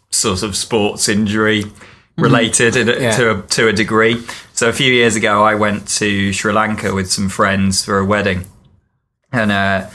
[0.09, 1.63] sort of sports injury
[2.17, 3.11] related in a- Yeah.
[3.17, 4.23] to a, to a degree.
[4.53, 8.05] So a few years ago, I went to Sri Lanka with some friends for a
[8.05, 8.45] wedding,
[9.31, 9.89] and uh,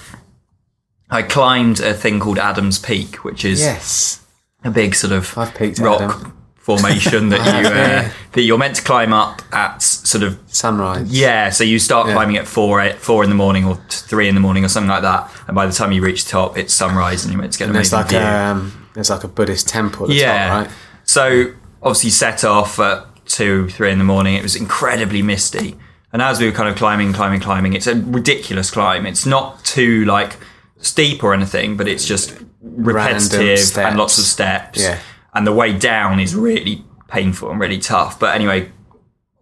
[1.10, 4.20] I climbed a thing called Adams Peak, which is yes.
[4.62, 6.36] a big sort of rock Adam.
[6.60, 8.12] Formation that you uh, Yeah.
[8.32, 11.10] that you're meant to climb up at sort of Sunrise.
[11.10, 12.12] yeah, so you start Yeah.
[12.14, 15.02] climbing at four four in the morning or three in the morning or something like
[15.02, 17.58] that, and by the time you reach the top, it's sunrise and you're meant to
[17.58, 18.36] get an And there's amazing like view.
[18.36, 20.70] a um, there's like a Buddhist temple at yeah, top, right?
[21.04, 24.34] so obviously set off at two, three in the morning.
[24.34, 25.76] It was incredibly misty,
[26.12, 29.06] and as we were kind of climbing, climbing, climbing, it's a ridiculous climb.
[29.06, 30.36] It's not too like
[30.78, 34.80] steep or anything, but it's just repetitive and lots of steps.
[34.82, 34.98] Yeah.
[35.34, 38.18] And the way down is really painful and really tough.
[38.18, 38.70] But anyway,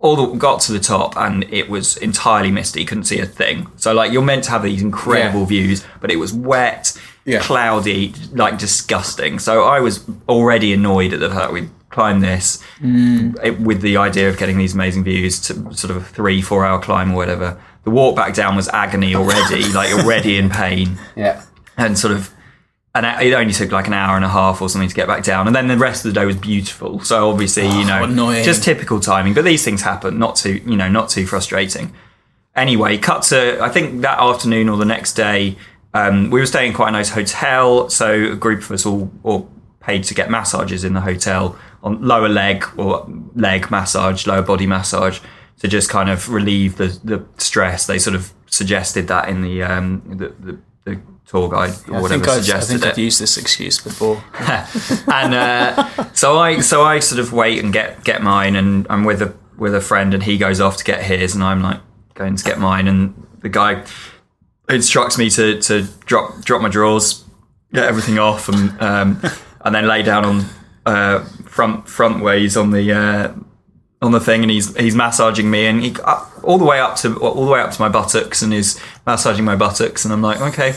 [0.00, 2.84] all the, got to the top and it was entirely misty.
[2.84, 3.66] Couldn't see a thing.
[3.76, 5.46] So like you're meant to have these incredible Yeah.
[5.46, 7.40] views, but it was wet, Yeah.
[7.40, 9.38] cloudy, like disgusting.
[9.38, 13.34] So I was already annoyed at the fact we climbed this mm.
[13.42, 16.64] it- with the idea of getting these amazing views to sort of a three, four
[16.64, 17.58] hour climb or whatever.
[17.84, 21.42] The walk back down was agony already, like already in pain Yeah.
[21.76, 22.30] and sort of
[23.04, 25.22] and it only took like an hour and a half or something to get back
[25.22, 28.44] down and then the rest of the day was beautiful so obviously you know annoying.
[28.44, 31.92] just typical timing but these things happen not too you know not too frustrating
[32.56, 35.56] anyway cut to i think that afternoon or the next day
[35.94, 39.10] um, we were staying in quite a nice hotel so a group of us all,
[39.22, 44.42] all paid to get massages in the hotel on lower leg or leg massage lower
[44.42, 45.18] body massage
[45.60, 47.86] to just kind of relieve the, the stress.
[47.86, 52.00] They sort of suggested that in the um, the, the, the tour guide or I
[52.00, 54.24] whatever I've, I suggested think it I've used this excuse before.
[55.12, 59.04] and uh, so I so I sort of wait and get get mine, and I'm
[59.04, 61.80] with a with a friend, and he goes off to get his, and I'm like
[62.14, 63.84] going to get mine, and the guy
[64.68, 67.24] instructs me to to drop drop my drawers,
[67.72, 69.22] get everything off, and um,
[69.64, 70.44] and then lay down on
[70.86, 72.92] uh, front front ways on the.
[72.92, 73.34] Uh,
[74.00, 76.94] on the thing and he's he's massaging me and he up, all the way up
[76.94, 80.22] to all the way up to my buttocks and he's massaging my buttocks and I'm
[80.22, 80.72] like okay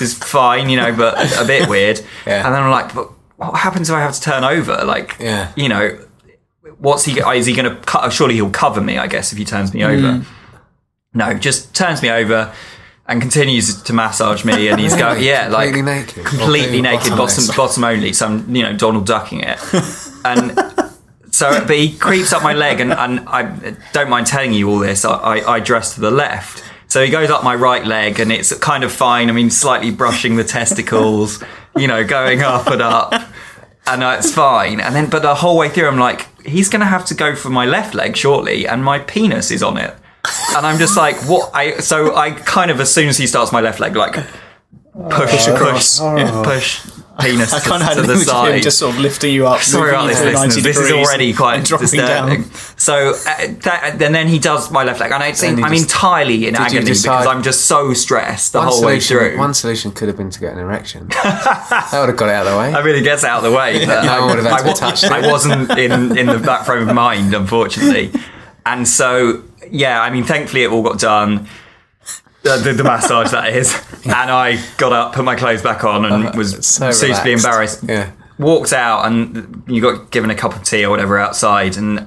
[0.00, 2.44] is fine you know but a bit weird Yeah.
[2.46, 5.52] and then I'm like but what happens if I have to turn over like Yeah.
[5.56, 5.98] you know
[6.78, 9.38] what's he is he going to cut uh, surely he'll cover me I guess if
[9.38, 10.24] he turns me over mm.
[11.14, 12.52] no just turns me over
[13.08, 16.24] and continues to massage me and he's going yeah like Completely naked.
[16.24, 17.56] completely Or naked, bottom bottomless.
[17.56, 18.12] bottom only.
[18.12, 19.58] So I'm you know Donald ducking it,
[20.24, 20.58] and
[21.30, 24.80] so but he creeps up my leg, and, and I don't mind telling you all
[24.80, 25.04] this.
[25.04, 26.64] I, I, I dress to the left.
[26.96, 29.28] So he goes up my right leg, and it's kind of fine.
[29.28, 31.44] I mean, slightly brushing the testicles,
[31.76, 33.12] you know, going up and up,
[33.86, 34.80] and uh, it's fine.
[34.80, 37.36] And then, but the whole way through, I'm like, he's going to have to go
[37.36, 39.94] for my left leg shortly, and my penis is on it.
[40.56, 41.50] And I'm just like, what?
[41.52, 44.14] I so I kind of as soon as he starts my left leg, like
[45.10, 46.80] push, push, push
[47.18, 48.62] penis I to, kind of had to an the of him side.
[48.62, 49.60] just sort of lifting you up.
[49.60, 50.64] Sorry about this, 90 listeners.
[50.64, 52.42] This is already quite disturbing.
[52.42, 52.44] down.
[52.76, 53.14] So, uh,
[53.62, 56.46] that, and then he does my left leg, and it's, Then you I'm just- entirely
[56.46, 59.38] in agony because I'm just so stressed the whole way through.
[59.38, 61.08] one solution could have been to get an erection.
[61.22, 62.72] that would have got it out of the way.
[62.72, 63.84] I really gets out of the way.
[63.86, 65.04] But No I, would have I to touch.
[65.04, 68.12] I wasn't in, in the, that frame of mind, unfortunately.
[68.64, 71.48] And so, yeah, I mean, thankfully it all got done.
[72.58, 73.74] The, the, massage, that is.
[74.06, 77.44] And I got up, put my clothes back on, and was Uh, so suitably relaxed.
[77.44, 77.84] embarrassed.
[77.88, 78.10] Yeah.
[78.38, 81.76] Walked out, and you got given a cup of tea or whatever outside.
[81.76, 82.06] And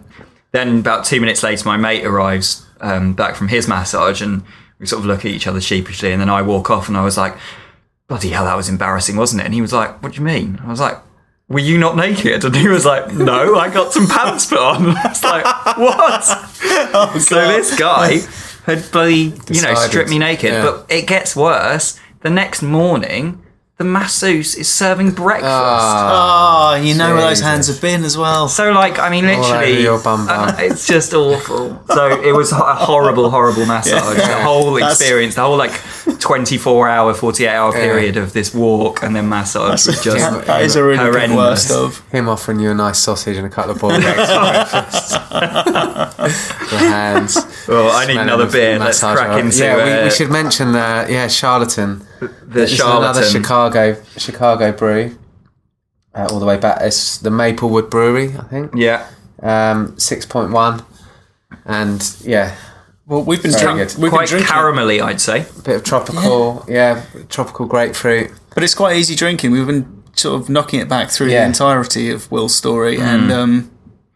[0.53, 4.43] then about two minutes later, my mate arrives um, back from his massage, and
[4.79, 6.13] we sort of look at each other sheepishly.
[6.13, 7.35] And then I walk off, and I was like,
[8.07, 9.45] bloody hell, that was embarrassing, wasn't it?
[9.45, 10.59] And he was like, what do you mean?
[10.63, 10.97] I was like,
[11.49, 12.45] were you not naked?
[12.45, 14.85] And he was like, no, I got some pants put on.
[14.85, 16.21] And I was like, what?
[17.19, 18.19] so this guy
[18.69, 20.51] had bloody, you know, stripped me naked.
[20.51, 20.63] Yeah.
[20.63, 21.99] But it gets worse.
[22.21, 23.41] The next morning,
[23.79, 25.49] the masseuse is serving breakfast.
[25.49, 27.45] Oh, you know where those Jesus.
[27.45, 28.49] hands have been as well.
[28.49, 30.49] So, like, I mean, over literally, your bum bum.
[30.49, 31.81] uh, it's just awful.
[31.87, 34.17] So it was a horrible, horrible massage.
[34.17, 35.71] The whole That's- experience, the whole like
[36.19, 40.37] twenty-four hour, forty-eight hour period of this walk and then massage was just Yeah.
[40.45, 41.37] that is a really good horrendous.
[41.37, 42.05] worst of.
[42.11, 45.11] Him offering you a nice sausage and a couple of boiled eggs for breakfast.
[46.71, 47.37] Your hands.
[47.65, 48.77] Well, I need smelling another of beer.
[48.77, 49.37] Let's massage crack oil.
[49.39, 51.09] into Yeah, we, we should mention that.
[51.09, 52.05] yeah Charlatan.
[52.19, 55.15] The This is another Chicago Chicago brewery.
[56.13, 58.71] Uh, all the way back, it's the Maplewood Brewery, I think.
[58.75, 59.05] Yeah,
[59.43, 60.83] Um, six point one,
[61.65, 62.55] and yeah,
[63.05, 63.79] Well, we've been Very drunk.
[63.91, 65.45] We've been quite drinking, caramelly, I'd say.
[65.57, 68.31] A bit of tropical, yeah, tropical grapefruit.
[68.55, 69.51] but it's quite easy drinking.
[69.51, 71.41] We've been sort of knocking it back through Yeah.
[71.41, 73.71] the entirety of Will's story, and um,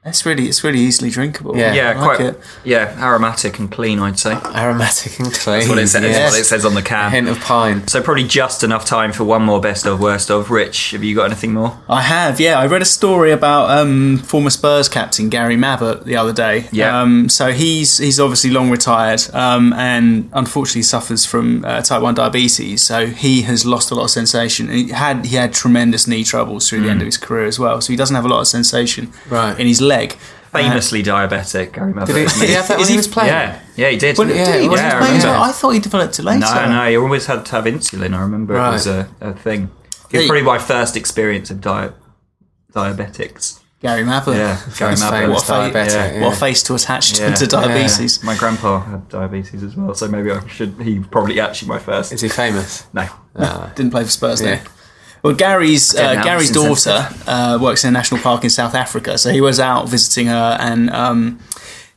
[0.06, 1.56] it's really it's really easily drinkable.
[1.58, 1.74] Yeah.
[1.74, 2.20] Yeah, like quite.
[2.22, 2.40] it.
[2.64, 4.34] Yeah, aromatic and clean, I'd say.
[4.34, 5.70] Aromatic and clean.
[5.70, 6.04] what it says.
[6.04, 6.32] yes.
[6.32, 7.12] What it says on the can.
[7.12, 7.88] Hint of pine.
[7.88, 10.52] So probably just enough time for one more best of worst of.
[10.52, 11.80] Rich, have you got anything more?
[11.88, 12.60] I have, yeah.
[12.60, 16.68] I read a story about um, former Spurs captain Gary Mabbutt the other day.
[16.72, 17.00] Yeah.
[17.02, 22.14] Um, so he's he's obviously long retired um, and unfortunately suffers from uh, type one
[22.16, 22.84] diabetes.
[22.84, 24.68] So he has lost a lot of sensation.
[24.70, 27.80] He had he had tremendous knee troubles through the end of his career as well.
[27.80, 29.58] So he doesn't have a lot of sensation Right.
[29.60, 30.14] in his leg.
[30.54, 32.08] Uh, Famously diabetic, Gary Mabbutt.
[32.08, 33.30] Did he, did he have that Is when he he- was playing?
[33.34, 34.18] Yeah, yeah, he did.
[34.20, 34.66] Well, Yeah, did he?
[34.68, 35.44] it was yeah, I his remember.
[35.48, 36.40] I thought he developed it later.
[36.42, 38.14] No, no, you always had to have insulin.
[38.16, 39.62] I remember it was a, a thing.
[40.12, 41.90] Yeah, It's probably my first experience of di-
[42.72, 43.60] diabetics.
[43.82, 44.36] Gary Mabbutt.
[44.36, 45.10] Yeah, Gary First Mabbutt.
[45.10, 46.14] famous What a, fa- diabetic, yeah.
[46.14, 46.22] yeah.
[46.24, 47.34] what a face to attach to, Yeah.
[47.34, 48.24] to diabetes.
[48.24, 50.76] My grandpa had diabetes as well, so maybe I should.
[50.82, 52.14] He probably actually my first.
[52.14, 52.86] Is he famous?
[52.94, 53.08] No,
[53.76, 54.62] Didn't play for Spurs then.
[55.24, 55.30] Yeah.
[55.30, 59.32] Well, Gary's uh, Gary's daughter uh, works in a national park in South Africa, so
[59.32, 61.40] he was out visiting her, and um,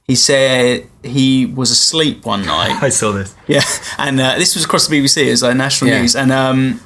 [0.05, 2.81] he said he was asleep one night.
[2.83, 3.35] I saw this.
[3.49, 3.63] Yeah,
[3.99, 5.27] and uh, this was across the BBC.
[5.27, 6.01] It was like national Yeah.
[6.03, 6.81] news, and um,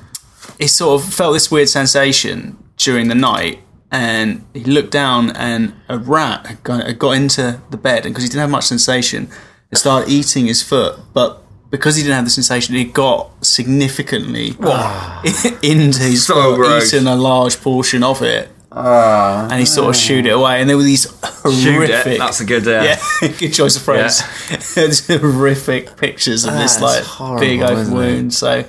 [0.59, 3.59] he sort of felt this weird sensation during the night,
[3.90, 8.14] and he looked down, and a rat had got, had got into the bed, and
[8.14, 9.29] because he didn't have much sensation,
[9.70, 11.42] it started eating his foot, but.
[11.70, 14.48] Because he didn't have the sensation, it got significantly
[15.62, 16.92] into his So gross.
[16.92, 20.61] eating a large portion of it, and he sort of shooed it away.
[20.61, 22.18] And there were these Shoot horrific, it.
[22.18, 22.66] That's a good.
[22.66, 22.83] Uh,
[23.22, 24.20] yeah, good choice of phrase.
[24.74, 27.96] There's horrific pictures of this That's like horrible, big open isn't it?
[27.96, 28.35] wound.
[28.35, 28.64] So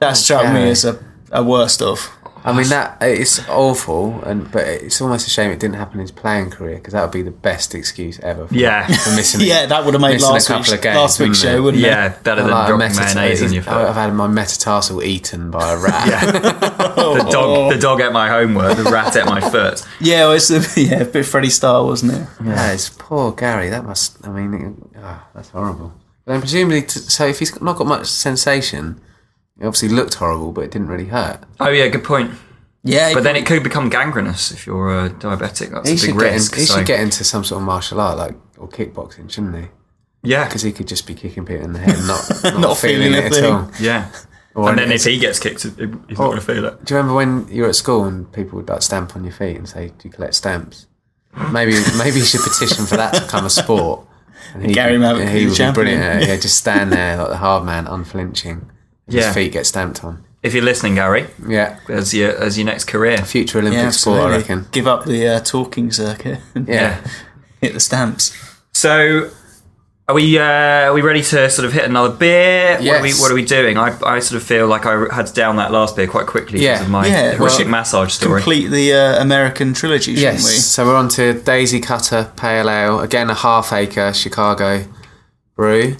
[0.00, 2.10] that struck me as a, a worst of.
[2.48, 6.00] I mean that it's awful, and but it's almost a shame it didn't happen in
[6.00, 8.46] his playing career because that would be the best excuse ever.
[8.46, 8.86] For, Yeah.
[9.04, 9.40] for missing.
[9.48, 11.62] Yeah, that would have made missing a last couple week's, of games, last week's show,
[11.62, 11.90] wouldn't show, it?
[11.90, 13.72] Yeah, better than Like a dropping metata- mayonnaise in your foot.
[13.72, 16.68] I've had my metatarsal eaten by a rat.
[16.98, 17.80] The dog, the oh.
[17.80, 18.76] dog ate my homework.
[18.76, 19.86] The rat ate my foot.
[20.00, 22.28] Yeah, well, it's a, yeah, a bit Freddie Starr, wasn't it?
[22.44, 23.70] Yeah, it's poor Gary.
[23.70, 24.26] That must.
[24.26, 25.94] I mean, it, oh, that's horrible.
[26.24, 29.00] But then presumably, t- so if he's not got much sensation,
[29.60, 31.40] it obviously looked horrible, but it didn't really hurt.
[31.60, 32.30] Oh yeah, good point.
[32.84, 35.70] Yeah, But then it could become gangrenous if you're a diabetic.
[35.72, 36.26] That's He a should big get.
[36.28, 36.54] In, risk.
[36.54, 39.66] he so- should get into some sort of martial art, like or kickboxing, shouldn't he?
[40.22, 42.76] yeah, Because he could just be kicking people in the head, and not not, Not
[42.78, 43.70] feeling, feeling a it at all.
[43.80, 44.10] yeah.
[44.54, 46.28] Or and then if he gets kicked, he's not Oh.
[46.30, 46.84] going to feel it.
[46.84, 49.32] Do you remember when you were at school and people would like stamp on your
[49.32, 50.86] feet and say, "Do you collect stamps?"
[51.52, 54.06] Maybe maybe you should petition for that to become a sport.
[54.54, 55.86] And he, Gary Maverick he be the would be champion.
[55.86, 56.22] brilliant.
[56.22, 56.28] at.
[56.28, 58.68] Yeah, just stand there like the hard man, unflinching.
[59.08, 59.26] Yeah.
[59.26, 60.24] His feet get stamped on.
[60.42, 63.18] If you're listening, Gary, Yeah, as your as your next career.
[63.18, 64.66] future Olympic yeah, sport, I reckon.
[64.70, 67.00] Give up the uh, talking circuit and Yeah.
[67.60, 68.32] hit the stamps.
[68.72, 69.30] So,
[70.08, 70.42] are we uh,
[70.88, 72.76] are we ready to sort of hit another beer?
[72.76, 73.76] What, are we, what are we doing?
[73.78, 76.60] I, I sort of feel like I had to down that last beer quite quickly
[76.60, 76.74] Yeah.
[76.74, 78.40] because of my Yeah, horrific well, massage story.
[78.40, 80.64] Complete the uh, American trilogy, shouldn't Yes.
[80.66, 83.00] So we're on to Daisy Cutter Pale Ale.
[83.00, 84.84] Again, a half acre Chicago
[85.56, 85.96] brew,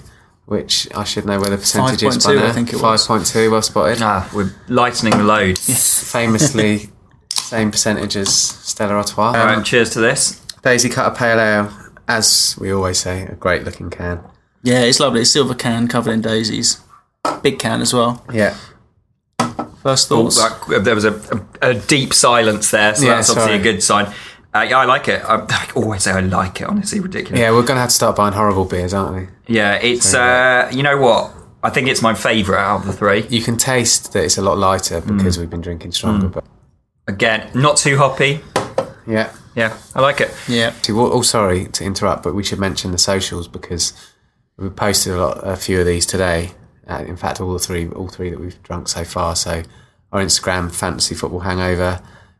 [0.49, 2.53] which I should know where the percentage is by 5.2, I now.
[2.53, 3.07] think it was.
[3.07, 3.99] 5.2, well spotted.
[4.01, 5.59] Ah, we're lightening the load.
[5.59, 6.89] Famously,
[7.29, 9.27] same percentage as Stella Artois.
[9.27, 10.39] All right, cheers to this.
[10.63, 11.71] Daisy Cutter Pale Ale,
[12.07, 14.21] as we always say, a great looking can.
[14.63, 15.23] Yeah, it's lovely.
[15.23, 16.81] Silver can covered in daisies.
[17.43, 18.25] Big can as well.
[18.33, 18.55] Yeah.
[19.83, 20.37] First Oh, thoughts.
[20.67, 21.13] that- there was a,
[21.61, 23.59] a, a deep silence there, so Yeah, that's obviously sorry.
[23.59, 24.13] a good sign.
[24.53, 25.21] Uh, yeah, I like it.
[25.23, 26.67] I, I always say I like it.
[26.67, 27.39] Honestly, ridiculous.
[27.39, 29.27] Yeah, we're going to have to start buying horrible beers, aren't we?
[29.53, 31.33] Yeah, it's uh, you know what?
[31.61, 33.27] I think it's my favourite out of the three.
[33.27, 36.45] You can taste that it's a lot lighter because we've been drinking stronger, but
[37.07, 38.41] Again, not too hoppy.
[39.07, 39.33] yeah.
[39.55, 40.33] Yeah, I like it.
[40.47, 40.73] yeah.
[40.89, 43.91] Oh, sorry to interrupt, but we should mention the socials because
[44.57, 46.51] we posted a lot, a few of these today.
[46.87, 49.35] Uh, in fact, all the three, all three that we've drunk so far.
[49.35, 49.63] So,
[50.13, 51.99] our Instagram, Fantasy Football Hangover,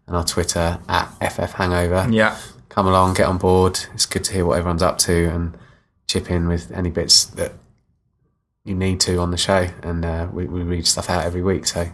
[0.10, 2.08] and our Twitter at FF Hangover.
[2.12, 2.38] Yeah.
[2.68, 3.80] come along, get on board.
[3.94, 5.56] It's good to hear what everyone's up to and
[6.08, 7.54] chip in with any bits that
[8.66, 9.70] you need to on the show.
[9.84, 11.88] And uh, we, we read stuff out every week, so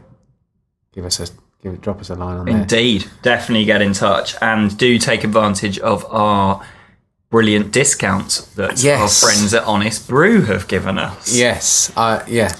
[0.93, 1.27] give us a
[1.61, 2.57] give it, drop us a line on there.
[2.57, 6.65] Indeed, definitely get in touch and do take advantage of our
[7.29, 9.23] brilliant discounts that Yes.
[9.23, 11.35] our friends at Honest Brew have given us.
[11.35, 12.55] Yes, uh, yeah,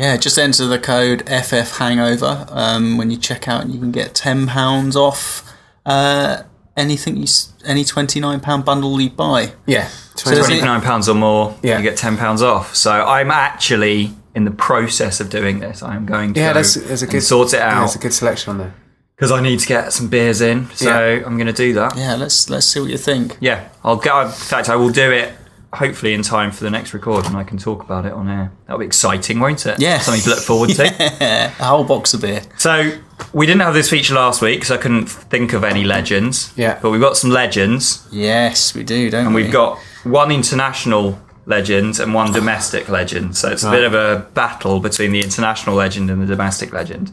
[0.00, 3.92] Yeah, just enter the code FF Hangover um, when you check out, and you can
[3.92, 5.52] get ten pounds off
[5.84, 6.42] uh,
[6.74, 7.26] anything you
[7.66, 9.52] any twenty nine pound bundle you buy.
[9.66, 9.90] yeah.
[10.16, 11.76] Twenty nine pounds or more, Yeah.
[11.78, 12.74] you get ten pounds off.
[12.74, 15.82] So I'm actually in the process of doing this.
[15.82, 17.98] I'm going to yeah, go there's, there's a good sort it yeah, out there's a
[17.98, 18.74] good selection on there.
[19.16, 20.68] because I need to get some beers in.
[20.70, 21.26] So Yeah.
[21.26, 21.96] I'm going to do that.
[21.96, 23.36] Yeah, let's let's see what you think.
[23.40, 24.20] Yeah, I'll go.
[24.22, 25.32] In fact, I will do it
[25.72, 28.52] hopefully in time for the next record, and I can talk about it on air.
[28.66, 29.78] That'll be exciting, won't it?
[29.80, 29.98] Yeah.
[30.00, 30.84] something to look forward to.
[31.60, 32.42] A whole box of beer.
[32.58, 32.98] So
[33.32, 36.52] we didn't have this feature last week because I couldn't think of any legends.
[36.56, 36.78] Yeah.
[36.82, 39.44] but we've got some legends, Yes, we do, don't and we?
[39.44, 43.36] we've got one international legend and one domestic legend.
[43.36, 47.12] So it's a bit of a battle between the international legend and the domestic legend.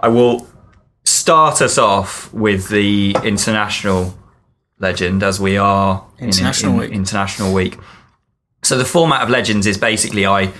[0.00, 0.46] I will
[1.04, 4.14] start us off with the international
[4.84, 6.92] legend as we are in- International in, Week.
[6.92, 7.76] International Week.
[8.62, 10.52] So the format of legends is basically I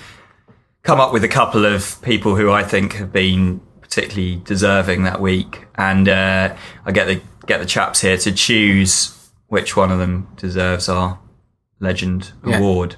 [0.83, 5.19] come up with a couple of people who I think have been particularly deserving that
[5.21, 9.11] week, and uh, I get the get the chaps here to choose
[9.47, 11.17] which one of them deserves our
[11.79, 12.57] legend Yeah.
[12.59, 12.95] award.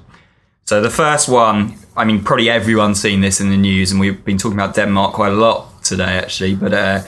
[0.65, 4.23] So the first one, I mean, probably everyone's seen this in the news, and we've
[4.25, 6.55] been talking about Denmark quite a lot today, actually.
[6.55, 7.01] But uh,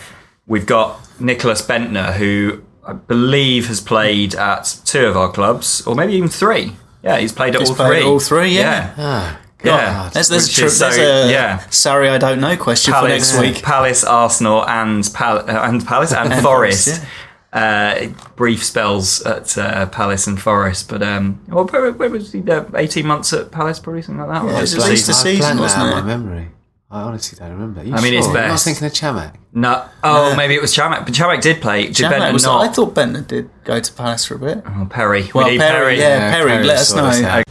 [0.47, 5.95] we've got Nicklas Bendtner, who I believe has played at two of our clubs, or
[5.95, 6.73] maybe even three.
[7.03, 8.03] Yeah, he's played at He's all played three.
[8.09, 8.93] all three, yeah.
[8.97, 10.09] Ah, Yeah.
[10.13, 11.59] There's, there's, a, Which tri- is so- there's a yeah.
[11.69, 13.61] sorry I don't know question for next week.
[13.61, 16.87] Palace, Arsenal, and Pal- uh, and Palace and, And Forest.
[16.87, 17.05] Forest,
[17.51, 22.41] Uh, brief spells at uh, Palace and Forest, but um, well, where, where was he?
[22.41, 22.67] there?
[22.75, 24.43] Eighteen months at Palace, probably something like that.
[24.45, 25.95] or Yeah, it was at least a season, wasn't it?
[25.95, 26.49] my memory.
[26.91, 27.83] I honestly don't remember.
[27.83, 28.35] You I mean, it's sure?
[28.35, 29.35] I'm not thinking of Chamakh.
[29.53, 31.83] No, oh, maybe it was Chamakh, but Chamakh did play.
[31.85, 32.67] Did Chamakh Bendtner was- not?
[32.67, 34.63] I thought Bendtner did go to Palace for a bit.
[34.65, 35.29] Oh, Perry.
[35.35, 35.99] Well, we need Perry, Perry.
[35.99, 36.31] yeah.
[36.31, 37.27] Perry, let us sort us know.
[37.29, 37.43] out.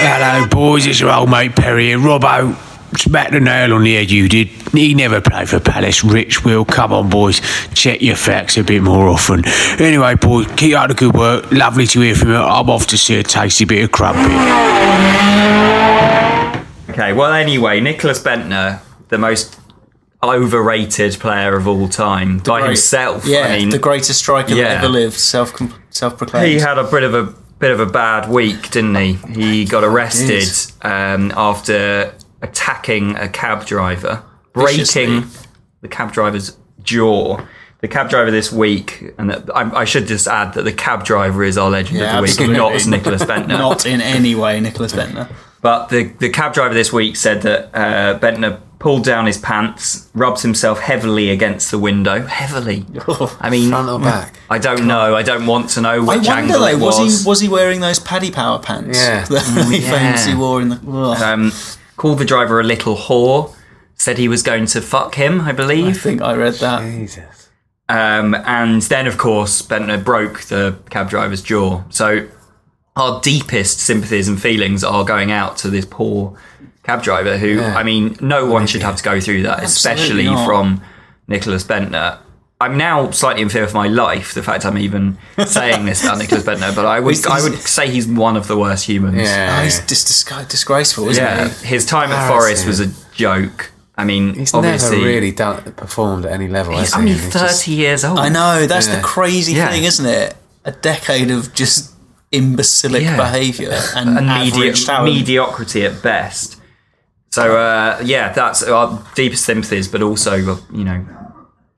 [0.00, 0.86] Hello, boys.
[0.86, 1.98] It's your old mate Perry here.
[1.98, 2.54] Robbo,
[2.98, 4.10] smacked the nail on the head.
[4.10, 4.48] You did.
[4.72, 6.04] He never played for Palace.
[6.04, 6.66] Rich will.
[6.66, 7.40] Come on, boys.
[7.72, 9.44] Check your facts a bit more often.
[9.80, 11.50] Anyway, boys, keep up the good work.
[11.52, 12.36] Lovely to hear from you.
[12.36, 14.28] I'm off to see a tasty bit of crumpet.
[16.98, 19.60] Okay, well, anyway, Nicklas Bendtner, the most
[20.20, 23.24] overrated player of all time by Great- himself.
[23.24, 24.64] Yeah, I mean, the greatest striker yeah.
[24.64, 25.52] that ever lived, self
[25.90, 26.48] self proclaimed.
[26.48, 29.12] he had a bit of a bit of a bad week, didn't he?
[29.12, 30.42] He got arrested
[30.82, 35.44] um, after attacking a cab driver, breaking Viciously.
[35.82, 37.40] the cab driver's jaw.
[37.80, 41.44] The cab driver this week, and I, I should just add that the cab driver
[41.44, 42.56] is our legend Yeah, of the week, absolutely.
[42.56, 43.48] not Nicklas Bendtner.
[43.60, 45.30] Not in any way, Nicklas Bendtner.
[45.60, 50.08] But the, the cab driver this week said that uh, Bendtner pulled down his pants,
[50.14, 52.24] rubs himself heavily against the window.
[52.24, 52.84] Heavily.
[53.40, 54.38] I mean, Front or back?
[54.48, 55.16] I don't know.
[55.16, 56.98] I don't want to know I wonder angle though, was.
[56.98, 57.22] was.
[57.22, 59.24] he was he wearing those Paddy Power pants Yeah.
[59.28, 59.90] that he yeah.
[59.90, 60.76] famously wore in the?
[60.76, 61.52] Um,
[61.96, 63.54] called the driver a little whore.
[63.96, 65.88] Said he was going to fuck him, I believe.
[65.88, 66.82] I think I read that.
[66.82, 67.50] Jesus.
[67.88, 71.82] Um, and then, of course, Bendtner broke the cab driver's jaw.
[71.88, 72.28] So
[72.98, 76.36] our deepest sympathies and feelings are going out to this poor
[76.82, 77.76] cab driver who, Yeah.
[77.76, 80.46] I mean, no one should have to go through that, especially not.
[80.46, 80.82] from
[81.28, 82.18] Nicklas Bendtner.
[82.60, 86.18] I'm now slightly in fear of my life, the fact I'm even saying this about
[86.18, 89.16] Nicklas Bendtner, but I would, He's- I would say he's one of the worst humans.
[89.18, 89.58] Yeah.
[89.60, 91.66] Oh, he's dis- dis- disgraceful, isn't Yeah, he?
[91.68, 93.70] his time at Forest was a joke.
[93.96, 96.72] I mean, He's obviously, never really done performed at any level.
[96.72, 96.98] he's has he?
[97.00, 98.18] only He's 30 just- years old.
[98.18, 98.96] I know that's Yeah.
[98.96, 99.68] the crazy Yeah.
[99.70, 100.36] thing, isn't it?
[100.64, 101.90] A decade of just
[102.32, 103.16] imbecilic Yeah.
[103.16, 106.60] behaviour and, and medi- mediocrity at best.
[107.30, 110.34] So uh, yeah, that's our deepest sympathies, but also
[110.72, 111.04] you know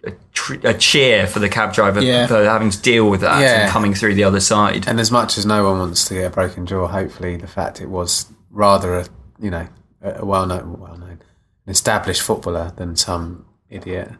[0.04, 2.26] a, tr- a cheer for the cab driver Yeah.
[2.26, 3.62] for having to deal with that Yeah.
[3.62, 4.86] and coming through the other side.
[4.88, 7.80] And as much as no one wants to get a broken jaw, hopefully the fact
[7.80, 9.06] it was rather a
[9.40, 9.68] you know
[10.02, 11.20] a a well-known, well-known,
[11.66, 14.10] established footballer than some idiot.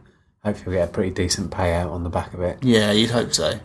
[0.43, 2.59] Hopefully, we'll get a pretty decent payout on the back of it.
[2.63, 3.59] Yeah, you'd hope so.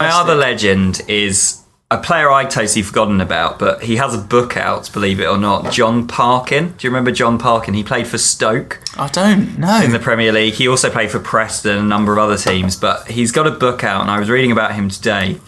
[0.00, 1.59] My other legend is
[1.92, 5.36] a player I'd totally forgotten about, but he has a book out, believe it or
[5.36, 5.72] not.
[5.72, 6.68] Jon Parkin.
[6.78, 7.74] Do you remember Jon Parkin?
[7.74, 8.80] He played for Stoke.
[8.96, 9.80] I don't know.
[9.82, 10.54] in the Premier League.
[10.54, 13.50] He also played for Preston and a number of other teams, but he's got a
[13.50, 15.38] book out, and I was reading about him today,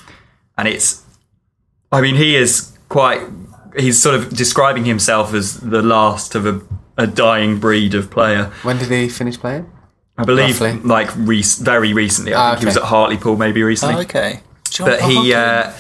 [0.59, 1.03] and it's,
[1.93, 3.21] I mean, he is quite.
[3.77, 6.61] He's sort of describing himself as the last of a,
[6.99, 8.47] a dying breed of player.
[8.65, 9.71] When did he finish playing?
[10.19, 10.79] I believe, Roughly.
[10.81, 12.35] like rec- very recently.
[12.35, 12.85] I Ah, think he was okay.
[12.85, 14.41] at Hartlepool maybe recently Oh, okay.
[14.69, 15.73] John but he uh,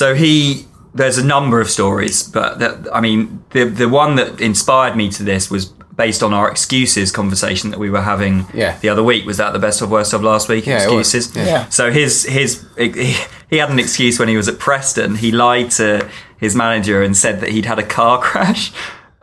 [0.00, 0.64] so he
[1.00, 3.18] there's a number of stories but that, i mean
[3.54, 5.64] the the one that inspired me to this was
[6.04, 8.72] based on our excuses conversation that we were having Yeah.
[8.82, 11.46] the other week was that the best of worst of last week Yeah, excuses Yeah.
[11.52, 11.62] Yeah.
[11.78, 13.14] so his his he,
[13.52, 15.88] he had an excuse when he was at preston he lied to
[16.44, 18.72] his manager and said that he'd had a car crash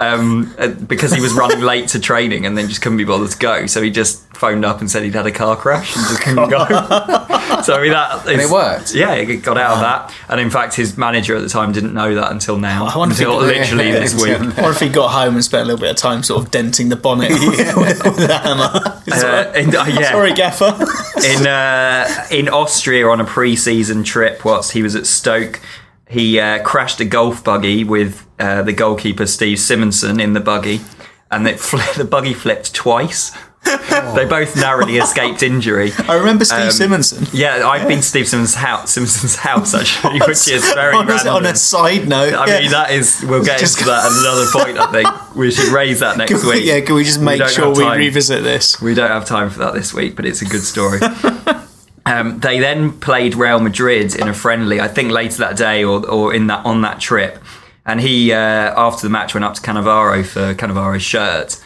[0.03, 3.31] um, uh, because he was running late to training and then just couldn't be bothered
[3.31, 3.65] to go.
[3.67, 6.49] So he just phoned up and said he'd had a car crash and just couldn't
[6.49, 6.65] go.
[7.63, 8.93] so I mean, that And it worked.
[8.93, 10.13] yeah, he got out of that.
[10.29, 12.85] And in fact, his manager at the time didn't know that until now.
[12.87, 14.57] I wonder if he- literally Yeah, this until week.
[14.59, 16.89] Or if he got home and spent a little bit of time sort of denting
[16.89, 19.01] the bonnet with, with a hammer.
[19.11, 20.11] Uh, and, uh, yeah.
[20.11, 20.75] Sorry, Gaffer.
[21.25, 25.61] in uh, in Austria on a pre-season trip whilst he was at Stoke.
[26.13, 30.79] He uh, crashed a golf buggy with uh, the goalkeeper Steve Simonsen in the buggy,
[31.31, 33.31] and it fl- the buggy flipped twice.
[34.15, 35.91] they both narrowly escaped injury.
[36.09, 37.29] I remember Steve Um, Simonsen.
[37.33, 41.13] Yeah, I've been to Steve Simmons' house, Simpson's house actually, which is very on, a,
[41.29, 42.59] on a side note, I yeah.
[42.59, 43.23] mean, that is.
[43.25, 44.77] We'll get Just- into that at another point.
[44.77, 46.65] I think we should raise that next Can we- week.
[46.65, 48.81] yeah, can we just make don't sure we revisit this?
[48.81, 50.99] We don't have time for that this week, but it's a good story.
[52.05, 56.05] Um, they then played Real Madrid in a friendly, I think later that day or,
[56.09, 57.37] or in that on that trip.
[57.85, 61.61] And he, uh, after the match, went up to Cannavaro for Cannavaro's shirt,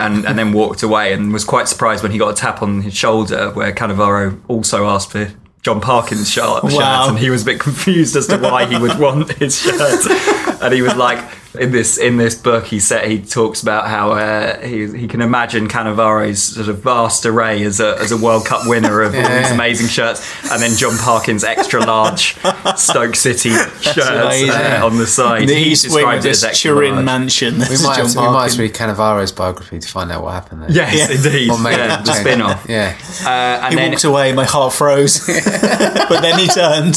[0.00, 2.82] and, and then walked away, and was quite surprised when he got a tap on
[2.82, 5.30] his shoulder, where Cannavaro also asked for
[5.62, 6.70] Jon Parkin's shirt, Wow.
[6.70, 10.06] shirt, and he was a bit confused as to why he would want his shirt.
[10.60, 11.24] and he was like,
[11.58, 15.20] in this in this book, he said he talks about how uh, he he can
[15.20, 19.28] imagine Cannavaro's sort of vast array as a as a World Cup winner of all
[19.28, 22.36] these amazing shirts, and then Jon Parkin's extra large
[22.76, 24.50] Stoke City shirts amazing.
[24.50, 25.48] uh, on the side.
[25.48, 27.04] The he East Wing described of it as this Turin large.
[27.04, 27.54] mansion.
[27.54, 30.32] We might, John have we might have to read Cannavaro's biography to find out what
[30.34, 30.70] happened there.
[30.70, 31.50] Yes, indeed.
[31.50, 32.66] Or maybe Yeah, the spin off.
[32.68, 32.96] Yeah.
[33.24, 35.26] Uh, and He then walked away, my heart froze.
[35.26, 36.96] but then he turned.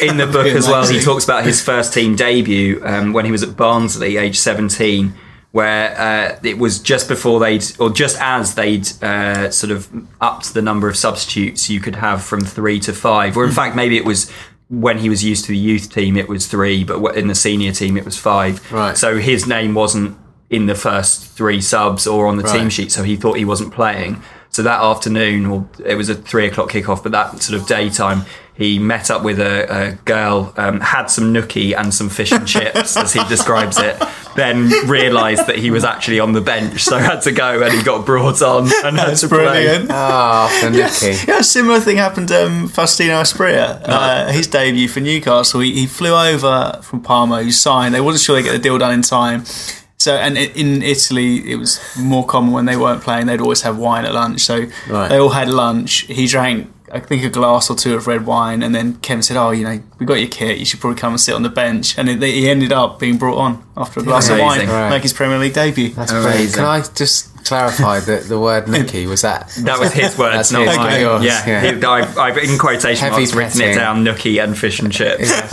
[0.00, 3.30] in the book as well, he talks about his first team debut um, when he
[3.32, 5.14] was at Barnsley, age 17,
[5.52, 9.88] where uh, it was just before they'd, or just as they'd uh, sort of
[10.20, 13.36] upped the number of substitutes you could have from three to five.
[13.36, 14.30] Or in fact, maybe it was
[14.68, 17.72] when he was used to the youth team, it was three, but in the senior
[17.72, 18.72] team, it was five.
[18.72, 18.96] Right.
[18.96, 20.16] So his name wasn't
[20.48, 23.72] in the first three subs or on the team sheet, so he thought he wasn't
[23.72, 24.22] playing.
[24.50, 28.24] So that afternoon, or it was a three o'clock kickoff, but that sort of daytime,
[28.60, 32.46] he met up with a, a girl, um, had some nookie and some fish and
[32.46, 33.96] chips, as he describes it,
[34.36, 37.82] then realised that he was actually on the bench, so had to go and he
[37.82, 39.38] got brought on and had to play.
[39.38, 39.86] Brilliant.
[39.90, 41.16] Oh, for Nicky.
[41.26, 43.80] Yeah, a similar thing happened to um, Faustino Asprilla.
[43.82, 47.94] Uh, his debut for Newcastle, he, he flew over from Parma, he signed.
[47.94, 49.44] They wasn't sure they'd get the deal done in time.
[49.98, 53.26] So, and in Italy, it was more common when they weren't playing.
[53.26, 54.40] They'd always have wine at lunch.
[54.42, 55.08] So Right.
[55.08, 56.06] they all had lunch.
[56.08, 59.36] He drank, I think, a glass or two of red wine, and then Kevin said,
[59.36, 60.58] "Oh, you know, we got your kit.
[60.58, 63.16] You should probably come and sit on the bench." And it, he ended up being
[63.18, 64.40] brought on after a glass Amazing.
[64.44, 64.90] of wine, Right.
[64.90, 65.90] make his Premier League debut.
[65.90, 66.34] That's brilliant.
[66.36, 66.54] Amazing.
[66.56, 69.48] Can I just clarify that the word Nicky was that?
[69.64, 71.00] That was his word, That's not his, mine.
[71.00, 71.72] yours, Yeah, yeah.
[71.74, 75.30] He- I've, I've in quotation Heavy marks written it down: Nookie and fish and chips.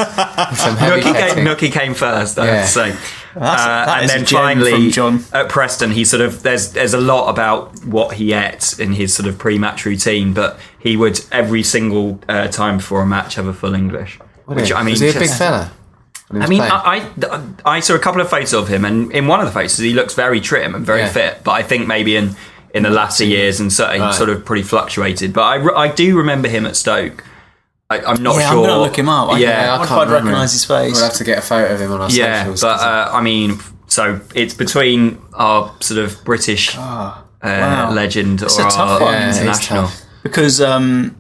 [0.58, 1.46] Some heavy Nookie came.
[1.46, 2.56] Nookie came first, I Yeah.
[2.56, 2.96] have to say.
[3.40, 5.24] Uh, and then finally, John.
[5.32, 9.14] at Preston, he sort of there's there's a lot about what he ate in his
[9.14, 13.48] sort of pre-match routine, but he would every single uh, time before a match have
[13.48, 14.20] a full English.
[14.46, 15.72] Which I mean, was he a big just- fella?
[16.30, 16.62] I mean.
[16.62, 17.10] I,
[17.66, 19.78] I I saw a couple of photos of him, and in one of the photos,
[19.78, 21.10] he looks very trim and very Yeah.
[21.10, 21.42] fit.
[21.44, 22.36] But I think maybe in
[22.74, 24.14] in the latter years and certainly Right.
[24.14, 25.32] sort of pretty fluctuated.
[25.32, 27.24] But I, I do remember him at Stoke.
[27.90, 28.58] I, I'm not yeah, sure.
[28.60, 29.30] I'm going to look him up.
[29.30, 30.94] I, Yeah, I, I wonder can't I'd recognise his face.
[30.94, 32.40] We'll have to get a photo of him on our yeah.
[32.44, 32.62] socials.
[32.62, 37.92] But 'cause uh, I mean, so it's between our sort of British uh, wow.
[37.94, 39.14] legend or a tough our one.
[39.14, 39.90] yeah, international.
[40.28, 40.36] Tough.
[40.36, 41.16] because um,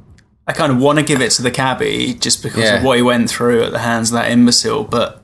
[0.47, 2.76] I kind of want to give it to the cabbie just because Yeah.
[2.78, 4.84] of what he went through at the hands of that imbecile.
[4.84, 5.22] But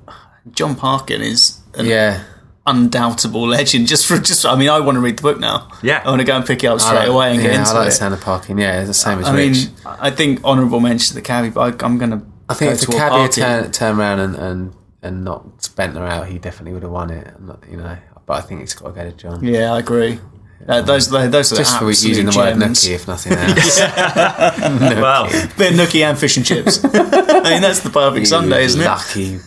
[0.51, 2.21] Jon Parkin is an Yeah.
[2.65, 3.87] undoubtable legend.
[3.87, 5.67] Just for just, I mean, I want to read the book now.
[5.81, 6.01] Yeah.
[6.03, 7.69] I want to go and pick it up straight like- away and yeah, get into
[7.71, 7.73] it.
[7.73, 7.89] I like it.
[7.91, 8.57] the sound of parking.
[8.57, 9.67] Yeah, it's the same as I mean, Rich.
[9.85, 12.21] I think honourable mention to the cabbie, but I, I'm going to.
[12.49, 16.07] I think if the toward cabbie had turned turn around and, and, and knocked Bendtner
[16.09, 17.33] out, he definitely would have won it.
[17.39, 19.43] Not- You know, but I think it's got to go to John.
[19.43, 20.19] Yeah, I agree.
[20.67, 22.83] Uh, those, those are Just the for using the word gems.
[22.85, 23.79] nookie, if nothing else.
[23.79, 25.25] Well,
[25.57, 26.83] Bit nookie and fish and chips.
[26.85, 28.85] I mean, that's the perfect Sunday, isn't it?
[28.85, 29.39] Lucky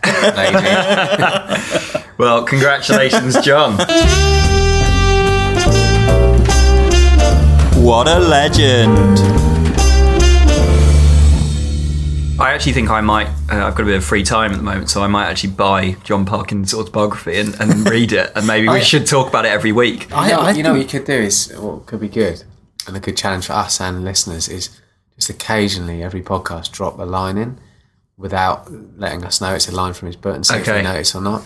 [2.18, 3.72] well, congratulations, John.
[7.82, 9.18] What a legend.
[12.40, 13.26] I actually think I might.
[13.50, 15.50] Uh, I've got a bit of free time at the moment, so I might actually
[15.54, 18.30] buy Jon Parkin's autobiography and, and read it.
[18.36, 20.12] And maybe we I- should talk about it every week.
[20.12, 22.44] I, you know, I you know what you could do is what could be good
[22.86, 24.70] and a good challenge for us and listeners is
[25.16, 27.58] just occasionally every podcast drop a line in
[28.16, 31.14] without letting us know it's a line from his book and see if we notice
[31.14, 31.42] or not.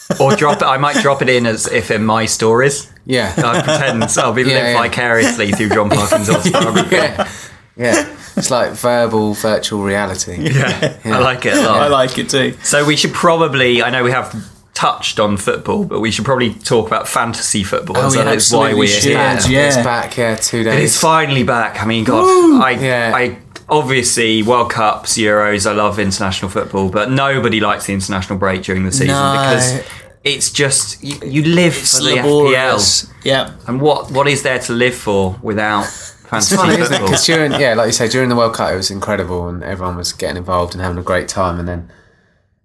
[0.20, 0.64] or drop it.
[0.64, 2.90] I might drop it in as if in my stories.
[3.04, 3.34] Yeah.
[3.36, 4.82] I pretend I'll be Yeah, live yeah.
[4.82, 6.94] vicariously through Jon Parkin's autobiography.
[6.96, 7.28] yeah.
[7.76, 8.14] Yeah.
[8.38, 10.36] It's like verbal virtual reality.
[10.54, 11.80] Yeah, I like it a lot.
[11.82, 12.54] I like it too.
[12.62, 13.82] So we should probably.
[13.82, 14.34] I know we have
[14.74, 17.96] touched on football, but we should probably talk about fantasy football.
[17.98, 19.02] Oh, so yeah, that's why absolutely we're should.
[19.04, 19.12] here.
[19.18, 19.66] Yeah, yeah.
[19.66, 20.84] It's back, yeah, two days.
[20.92, 21.82] It's finally back.
[21.82, 23.12] I mean, God, I, Yeah.
[23.14, 25.68] I obviously World Cups, Euros.
[25.68, 29.32] I love international football, but nobody likes the international break during the season No.
[29.32, 29.82] because
[30.24, 33.04] it's just you, you live It's for the laborious.
[33.06, 33.50] FPL, Yeah.
[33.66, 35.86] and what what is there to live for without
[36.32, 37.02] It's fantasy funny, isn't it?
[37.02, 39.96] Because during, yeah, like you say, during the World Cup, it was incredible, and everyone
[39.96, 41.58] was getting involved and having a great time.
[41.58, 41.90] And then,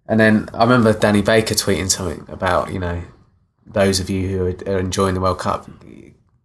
[0.07, 3.03] and then I remember Danny Baker tweeting something about you know
[3.65, 5.69] those of you who are, are enjoying the World Cup,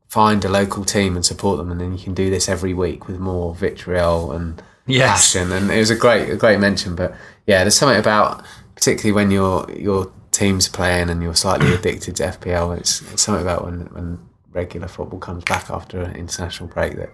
[0.08, 3.06] find a local team and support them, and then you can do this every week
[3.08, 5.32] with more vitriol and Yes.
[5.34, 5.52] passion.
[5.52, 6.94] And it was a great, a great mention.
[6.94, 7.14] But
[7.46, 8.42] yeah, there's something about
[8.74, 12.78] particularly when your your team's playing and you're slightly addicted to FPL.
[12.78, 17.10] It's, it's something about when when regular football comes back after an international break that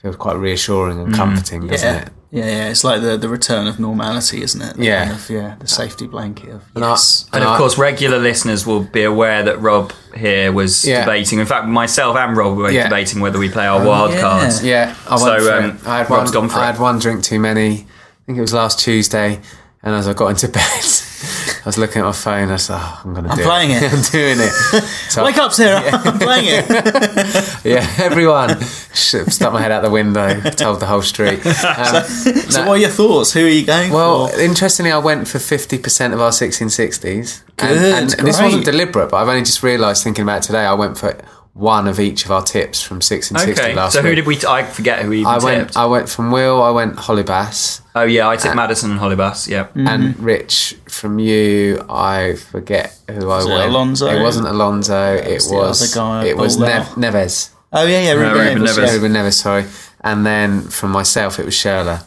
[0.00, 2.00] feels quite reassuring and comforting, doesn't Yeah.
[2.02, 2.08] it?
[2.30, 4.76] Yeah, yeah, it's like the, the return of normality, isn't it?
[4.76, 5.04] The Yeah.
[5.04, 7.26] kind of- yeah, the safety blanket of And I- yes.
[7.32, 11.00] And of course, regular listeners will be aware that Rob here was Yeah.
[11.04, 11.38] debating.
[11.40, 12.84] In fact, myself and Rob were Yeah.
[12.84, 14.20] debating whether we play our wild yeah.
[14.20, 14.64] cards.
[14.64, 15.76] Yeah, I So, went for um, it.
[15.86, 16.66] I had Rob's one, gone for I it.
[16.72, 17.70] had one drink too many.
[17.70, 17.86] I
[18.26, 19.40] think it was last Tuesday,
[19.82, 20.84] and as I got into bed,
[21.22, 22.50] I was looking at my phone.
[22.50, 23.82] I said, oh, "I'm going to I'm do playing it.
[23.92, 24.52] I'm doing it."
[25.10, 25.82] So Wake up, Sarah!
[25.92, 27.64] I'm playing it.
[27.64, 31.44] Yeah, everyone stuck my head out the window, told the whole street.
[31.46, 33.32] Um, So, no, what are your thoughts?
[33.32, 34.40] Who are you going well, for?
[34.40, 37.42] interestingly, I went for fifty percent of our 1660s.
[37.58, 37.78] And,
[38.10, 40.64] Good, and this wasn't deliberate, but I've only just realised thinking about it today.
[40.64, 41.16] I went for
[41.54, 44.16] one of each of our tips from six and sixty Okay, last so who week.
[44.16, 44.36] did we?
[44.36, 45.44] T- I forget who we even I tipped.
[45.44, 45.76] went.
[45.76, 46.62] I went from Will.
[46.62, 47.82] I went Holebas.
[47.94, 49.48] oh yeah, I tipped Maddison and Holebas.
[49.48, 53.68] Yeah, and Rich from you, I forget who I it went.
[53.70, 54.06] Alonso?
[54.08, 55.14] It wasn't Alonso.
[55.16, 55.82] It was the was.
[55.82, 57.50] other guy it was pulled Nev- Neves.
[57.72, 58.86] Oh yeah, yeah, Ruben Ruben Neves, Neves.
[58.86, 59.32] Yeah, Ruben Neves.
[59.34, 59.64] Sorry.
[60.00, 62.02] And then from myself, it was Schürrle.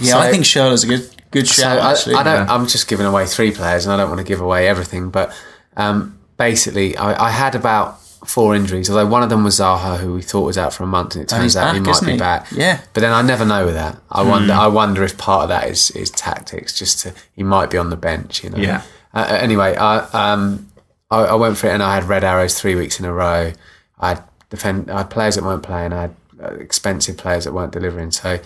[0.00, 1.78] Yeah, I So- think Schürrle's a good good So shout.
[1.78, 2.50] I, actually, I don't.
[2.50, 5.10] I'm just giving away three players, and I don't want to give away everything.
[5.10, 5.32] But
[5.76, 8.90] um, basically, I, I had about four injuries.
[8.90, 11.22] Although one of them was Zaha, who we thought was out for a month, and
[11.22, 12.18] it turns out he might be he?
[12.18, 12.46] back.
[12.52, 12.80] Yeah.
[12.92, 13.98] But then I never know with that.
[14.10, 14.52] I wonder.
[14.52, 17.90] I wonder if part of that is is tactics, just to he might be on
[17.90, 18.44] the bench.
[18.44, 18.58] You know.
[18.58, 18.82] Yeah.
[19.14, 19.98] Uh, uh, anyway, I
[20.32, 20.70] um
[21.10, 23.52] I, I went for it and I had red arrows three weeks in a row.
[23.98, 25.92] I had defend I had players that weren't playing.
[25.92, 28.10] I had uh, expensive players that weren't delivering.
[28.10, 28.38] So.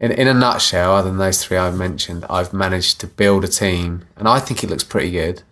[0.00, 3.48] In, in a nutshell, other than those three I've mentioned, I've managed to build a
[3.48, 5.42] team, and I think it looks pretty good,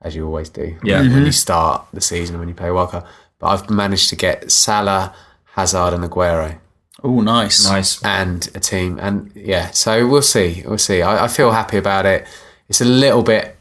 [0.00, 0.76] as you always do.
[0.84, 1.00] Yeah.
[1.00, 3.04] when you start the season and when you play wildcard.
[3.38, 5.14] But I've managed to get Salah,
[5.54, 6.58] Hazard, and Aguero
[7.04, 7.64] Oh, nice.
[7.68, 8.02] Nice.
[8.02, 8.98] and a team.
[9.00, 10.62] And yeah, so we'll see.
[10.66, 11.02] We'll see.
[11.02, 12.26] I, I feel happy about it.
[12.68, 13.56] It's a little bit,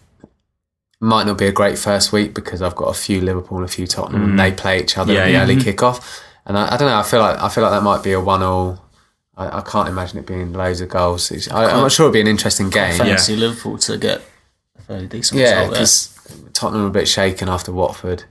[1.00, 3.72] might not be a great first week because I've got a few Liverpool and a
[3.72, 4.58] few Tottenham and they mm.
[4.58, 5.44] play each other Yeah, at the yeah.
[5.44, 5.70] early mm-hmm.
[5.70, 6.24] kickoff.
[6.46, 6.98] And I, I don't know.
[6.98, 8.84] I feel like I feel like that might be a one all.
[9.36, 11.30] I, I can't imagine it being loads of goals.
[11.30, 12.98] It's, I, I'm not sure it'll be an interesting game.
[12.98, 14.22] Fancy Liverpool to get
[14.78, 15.70] a fairly decent Yeah, result there.
[15.72, 16.20] because
[16.54, 18.24] Tottenham were a bit shaken after Watford.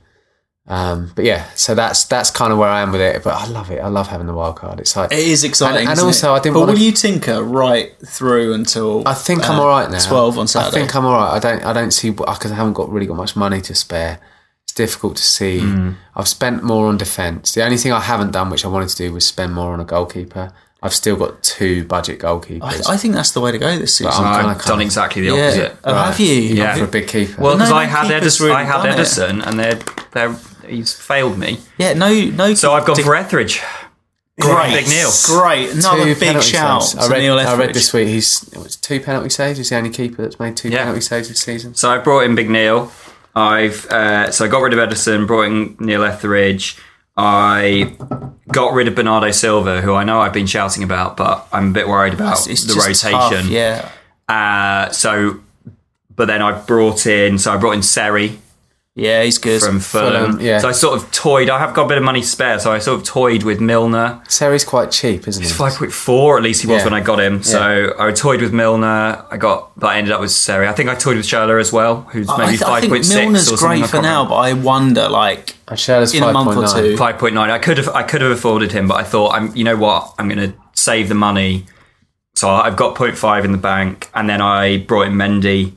[0.67, 3.23] Um, but yeah, so that's that's kind of where I am with it.
[3.23, 3.81] But I love it.
[3.81, 4.81] I love having the wild card.
[4.81, 5.83] It's like It is exciting.
[5.83, 6.37] And, and also, it?
[6.39, 6.81] I didn't But will to.
[6.81, 9.07] you tinker right through until?
[9.07, 9.99] I think I'm uh, all right now.
[9.99, 10.77] Twelve on Saturday.
[10.77, 11.35] I think I'm all right.
[11.35, 11.63] I don't.
[11.67, 14.21] I don't see because I haven't got really got much money to spare.
[14.63, 15.59] It's difficult to see.
[15.61, 15.97] Mm.
[16.17, 17.53] I've spent more on defence.
[17.53, 19.81] The only thing I haven't done, which I wanted to do, was spend more on
[19.81, 20.51] a goalkeeper.
[20.83, 22.89] I've still got two budget goalkeepers.
[22.89, 24.13] I, I think that's the way to go this season.
[24.15, 25.43] I'm I've kinda- done kinda- exactly the yeah.
[25.47, 25.77] opposite.
[25.85, 26.27] Oh, have you?
[26.35, 26.75] Yeah.
[26.77, 27.41] for a big keeper.
[27.41, 29.03] Well, because no, I no, had keeper's Ederson, I had done it.
[29.03, 29.79] Ederson, and they're
[30.13, 30.37] they're
[30.69, 31.59] he's failed me.
[31.79, 31.93] Yeah.
[31.95, 32.09] No.
[32.13, 32.55] No.
[32.55, 33.61] So I've gone Dick- for Etheridge.
[34.41, 34.73] great.
[34.75, 35.11] Big Neil.
[35.27, 35.71] Great.
[35.71, 36.95] Another Two big penalty shout saves.
[36.95, 37.75] to I read, Neil I read Etheridge.
[37.75, 39.59] this week he's it was two penalty saves.
[39.59, 40.79] He's the only keeper that's made two Yeah.
[40.81, 41.75] penalty saves this season.
[41.75, 42.91] So I brought in Big Neil.
[43.37, 46.77] I've uh, so I got rid of Ederson, brought in Neil Etheridge.
[47.17, 47.97] I
[48.53, 51.73] got rid of Bernardo Silva, who I know I've been shouting about, but I'm a
[51.73, 53.11] bit worried about It's the just rotation.
[53.13, 53.89] tough, Yeah.
[54.29, 55.39] Uh, so,
[56.15, 58.39] but then I brought in so I brought in Seri
[58.97, 59.23] Yeah.
[59.25, 59.61] He's good.
[59.61, 60.33] from Fulham.
[60.33, 60.59] Fulham, yeah.
[60.59, 61.51] So I sort of toyed.
[61.51, 63.61] I have got a bit of money to spare, so I sort of toyed with
[63.61, 64.23] Milner.
[64.29, 65.49] Seri's quite cheap, isn't he?
[65.49, 66.85] Five point four, at least he was Yeah.
[66.85, 67.43] when I got him.
[67.43, 69.25] So I toyed with Milner.
[69.31, 70.69] I got, but I ended up with Seri.
[70.69, 72.81] I think I toyed with Schürrle as well, who's maybe I, maybe th- I five
[72.83, 73.09] think point.
[73.09, 76.63] Milner's or great for now, but I wonder, like, And Schürrle's in a month or
[76.63, 76.73] 5.9.
[76.81, 76.97] two.
[76.97, 77.51] Five point nine.
[77.51, 77.89] I could have.
[77.89, 79.55] I could have afforded him, but I thought, I'm.
[79.57, 80.15] You know what?
[80.21, 81.67] I'm going to save the money.
[82.37, 85.73] So I've got 0.5 in the bank, and then I brought in Mendy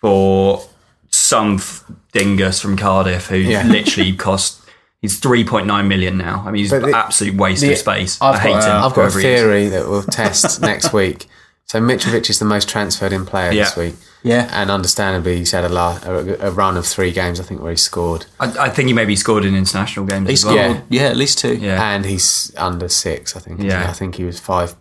[0.00, 0.62] for
[1.10, 3.64] some f- dingus from Cardiff who Yeah.
[3.66, 4.60] literally cost.
[5.02, 6.42] He's 3.9 million now.
[6.46, 8.18] I mean, he's But an the- absolute waste the- of space.
[8.20, 8.84] I've I hate got, him.
[8.84, 9.40] I've got a whoever he is.
[9.40, 11.26] theory that we'll test next week.
[11.66, 13.96] So Mitrovic is the most transferred in player this week.
[14.22, 14.48] Yeah.
[14.52, 17.72] And understandably, he's had a, la- a, a run of three games, I think, where
[17.72, 18.26] he scored.
[18.40, 20.82] I, I think he maybe scored in international games he as scored, well.
[20.88, 21.02] yeah.
[21.02, 21.54] at least two.
[21.56, 21.80] Yeah.
[21.94, 23.60] And he's under six, I think.
[23.62, 23.88] Yeah.
[23.88, 24.74] I think he was 5.5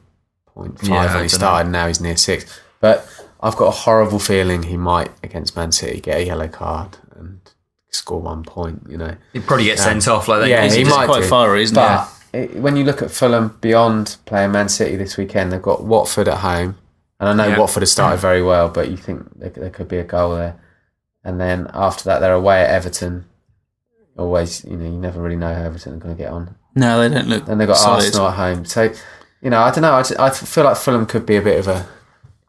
[0.56, 1.28] Yeah, when he dunno.
[1.28, 2.46] started, and now he's near six.
[2.80, 3.08] But
[3.42, 7.05] I've got a horrible feeling he might, against Man City, get a yellow card and
[7.96, 9.16] score one point, you know.
[9.34, 10.50] He'd probably get sent um, off like that.
[10.50, 11.28] Yeah, he might quite do.
[11.28, 15.52] fiery, isn't but it, when you look at Fulham beyond playing Man City this weekend,
[15.52, 16.78] they've got Watford at home,
[17.20, 17.60] and I know Yeah.
[17.60, 20.56] Watford has started very well, but you think there, there could be a goal there,
[21.24, 23.26] and then after that they're away at Everton.
[24.18, 26.56] Always, you know, you never really know how Everton are going to get on.
[26.74, 27.48] No, they don't look.
[27.50, 28.06] And they've got solid.
[28.06, 28.94] Arsenal at home, so
[29.42, 29.94] you know, I don't know.
[29.94, 31.88] I, just- I feel like Fulham could be a bit of a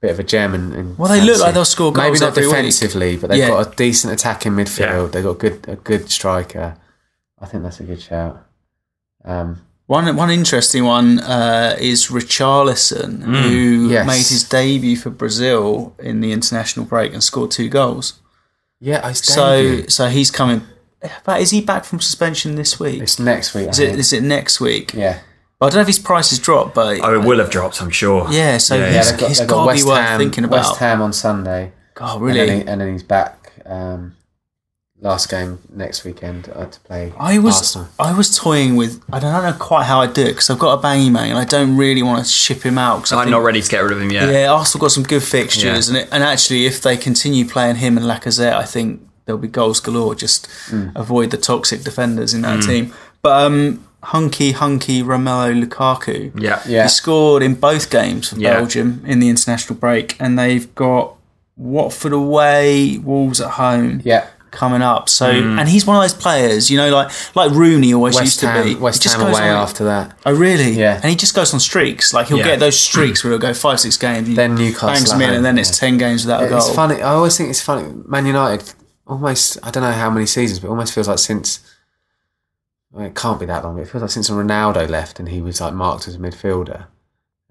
[0.06, 0.54] bit of a gem.
[0.54, 2.04] and, in Well, they look like they'll score goals.
[2.06, 2.56] Maybe not every week.
[2.56, 3.48] defensively, but they've Yeah.
[3.54, 5.02] got a decent attacking midfield.
[5.06, 5.06] Yeah.
[5.12, 6.76] They've got good a good striker.
[7.42, 8.34] I think that's a good shout.
[9.24, 13.42] Um, One one interesting one uh, is Richarlison, Mm.
[13.42, 14.06] who Yes.
[14.06, 18.14] made his debut for Brazil in the international break and scored two goals.
[18.80, 19.88] yeah, his So debut.
[19.88, 20.62] so he's coming.
[21.24, 23.00] But is he back from suspension this week?
[23.02, 23.66] It's next week.
[23.68, 23.98] I Is it think.
[24.00, 24.92] is it next week?
[24.94, 25.18] Yeah.
[25.60, 27.90] I don't know if his price has dropped, but Oh, it will have dropped, I'm
[27.90, 28.26] sure.
[28.30, 28.58] yeah.
[28.58, 30.44] So Yeah, he's, yeah, they've got, he's they've got to be West worth Ham, thinking
[30.44, 30.56] about.
[30.56, 30.76] West.
[30.80, 31.72] Ham on Sunday.
[31.94, 32.46] God, And really?
[32.46, 34.14] then, he, and then he's back um,
[35.00, 37.88] last game next weekend uh, to play I was Arsenal.
[37.98, 40.82] I was toying with I don't know quite how I do it because I've got
[40.82, 43.68] Aubameyang and I don't really want to ship him out because I'm not ready to
[43.70, 44.30] get rid of him yet.
[44.30, 45.96] Yeah, Arsenal got some good fixtures, Yeah.
[45.96, 49.48] and it, and actually, if they continue playing him and Lacazette, I think there'll be
[49.48, 50.14] goals galore.
[50.14, 50.48] Just
[50.94, 52.92] avoid the toxic defenders in that team.
[53.22, 56.62] But um, hunky hunky Romelu Lukaku, Yeah.
[56.66, 56.84] Yeah.
[56.84, 58.54] he scored in both games for Yeah.
[58.54, 61.14] Belgium in the international break, and they've got
[61.56, 64.00] Watford away, Wolves at home.
[64.04, 64.26] Yeah.
[64.52, 65.58] Coming up, so mm.
[65.60, 68.46] and he's one of those players, you know, like like Rooney always West used to
[68.46, 68.74] Ham, be.
[68.76, 70.16] West He just Ham goes away on- after that.
[70.24, 70.70] Oh, really?
[70.70, 70.94] Yeah.
[70.94, 72.14] And he just goes on streaks.
[72.14, 72.44] Like he'll Yeah.
[72.44, 74.34] get those streaks where he'll go five, six games.
[74.34, 75.80] Then Newcastle bangs them in, and then it's yeah.
[75.88, 76.58] ten games without a goal.
[76.58, 77.02] It's funny.
[77.02, 77.92] I always think it's funny.
[78.06, 78.72] Man United
[79.06, 79.58] almost.
[79.62, 81.60] I don't know how many seasons, but almost feels like since.
[82.96, 83.78] Well, it can't be that long.
[83.78, 86.86] It feels like since Ronaldo left and he was like marked as a midfielder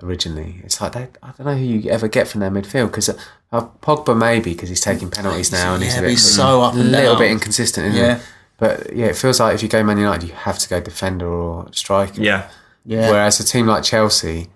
[0.01, 0.59] originally.
[0.63, 3.67] It's like they, I don't know who you ever get from their midfield because uh,
[3.81, 6.79] Pogba maybe because he's taking penalties now and he's a bit he's so up a
[6.79, 7.19] and little down.
[7.21, 7.87] bit inconsistent.
[7.87, 8.17] Isn't Yeah.
[8.17, 8.23] he?
[8.57, 11.27] But yeah, it feels like if you go Man United, you have to go defender
[11.27, 12.21] or striker.
[12.21, 12.49] Yeah.
[12.85, 13.11] Yeah.
[13.11, 14.47] Whereas a team like Chelsea,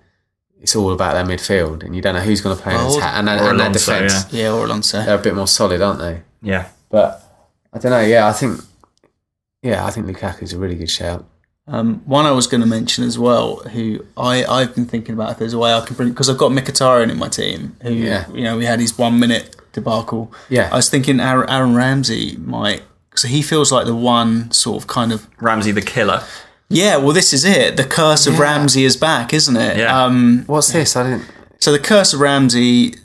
[0.61, 2.97] it's all about their midfield, and you don't know who's going to play in Well,
[2.97, 4.33] attack and, or and their Alonso, defence.
[4.33, 5.03] yeah, or Alonso.
[5.03, 6.21] They're a bit more solid, aren't they?
[6.41, 6.67] Yeah.
[6.89, 7.21] But
[7.73, 8.01] I don't know.
[8.01, 8.61] Yeah, I think.
[9.61, 11.25] Yeah, I think Lukaku's a really good shout.
[11.67, 15.31] Um, one I was going to mention as well, who I, I've been thinking about
[15.31, 17.75] if there's a way I can bring because I've got Mkhitaryan in my team.
[17.83, 18.27] Who Yeah.
[18.31, 20.33] you know we had his one minute debacle.
[20.49, 20.69] Yeah.
[20.71, 22.81] I was thinking Aaron, Aaron Ramsey might.
[23.15, 26.23] So he feels like the one sort of kind of Ramsey the killer.
[26.69, 26.97] yeah.
[26.97, 27.77] Well, this is it.
[27.77, 28.41] The curse of Yeah.
[28.41, 29.77] Ramsey is back, isn't it?
[29.77, 30.03] Yeah.
[30.05, 30.95] Um, What's this?
[30.95, 31.25] I didn't.
[31.59, 32.95] so the curse of Ramsey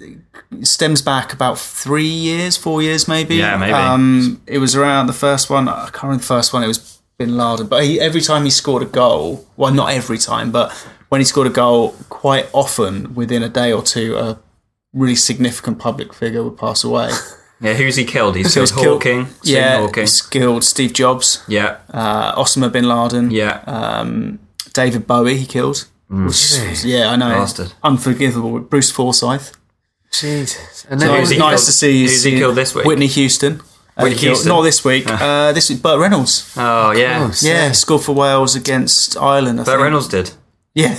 [0.63, 3.37] stems back about three years, four years maybe.
[3.37, 3.73] Yeah, maybe.
[3.73, 5.69] Um, it was around the first one.
[5.69, 6.63] I can't remember the first one.
[6.63, 10.19] It was Bin Laden, but he, every time he scored a goal, well, not every
[10.19, 10.73] time, but
[11.09, 14.39] when he scored a goal, quite often within a day or two, a
[14.93, 17.11] really significant public figure would pass away.
[17.61, 18.37] Yeah, who's he killed?
[18.37, 19.27] He's So killed killed- Hawking.
[19.43, 20.03] Stephen yeah, Hawking.
[20.03, 23.63] he's killed Steve Jobs, Yeah, uh, Osama bin Laden, yeah.
[23.67, 24.41] um,
[24.75, 25.37] David Bowie.
[25.39, 25.87] He killed.
[26.11, 27.29] Which yeah, I know.
[27.31, 27.73] Bastard.
[27.83, 28.59] Unforgivable.
[28.59, 29.53] Bruce Forsyth.
[30.21, 30.87] Jesus.
[30.91, 32.03] And So then it was he nice killed- to see.
[32.03, 32.85] who's he see killed this week?
[32.85, 33.61] Whitney Houston.
[33.97, 34.49] Uh, Whitney killed- Houston.
[34.49, 35.05] Not this week.
[35.09, 36.51] Uh, this week, Burt Reynolds.
[36.57, 37.31] oh, yeah.
[37.41, 39.61] Yeah, scored for Wales against Ireland.
[39.61, 39.83] I Burt think.
[39.85, 40.31] Reynolds did.
[40.77, 40.99] Yeah,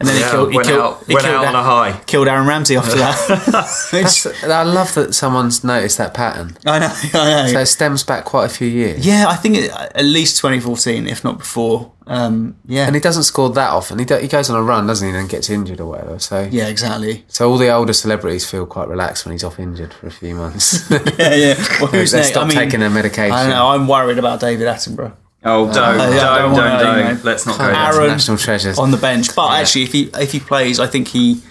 [0.00, 0.50] and then he killed.
[0.50, 2.00] He went killed, out, he went killed out on a high.
[2.06, 3.88] Killed Aaron Ramsey after that.
[3.92, 6.56] Which- I love that someone's noticed that pattern.
[6.66, 6.92] I know.
[7.14, 7.46] I know.
[7.52, 9.06] So it stems back quite a few years.
[9.06, 11.92] yeah, I think it, at least 2014, if not before.
[12.08, 14.00] Um, yeah, And he doesn't score that often.
[14.00, 16.18] He, do, he goes on a run, doesn't he, and gets injured or whatever.
[16.18, 17.24] So yeah, exactly.
[17.28, 20.34] so all the older celebrities feel quite relaxed when he's off injured for a few
[20.34, 20.90] months.
[20.90, 21.54] Yeah, yeah.
[21.80, 22.30] Well, who's they next?
[22.30, 23.32] stop I mean, taking their medication.
[23.32, 23.68] I don't know.
[23.68, 25.14] I'm worried about David Attenborough
[25.44, 26.98] Oh, uh, don't, I don't, don't don't, wanna, don't.
[26.98, 28.08] you know, Let's not go Aaron- there.
[28.08, 28.78] National treasures.
[28.78, 29.34] on the bench.
[29.34, 31.42] But actually, if he if he plays, I think he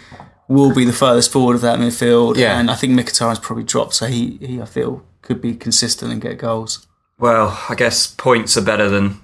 [0.47, 2.37] will be the furthest forward of that midfield.
[2.37, 2.59] Yeah.
[2.59, 6.21] and I think Mkhitaryan's probably dropped, so he, he I feel could be consistent and
[6.21, 6.87] get goals.
[7.19, 9.19] Well, I guess points are better than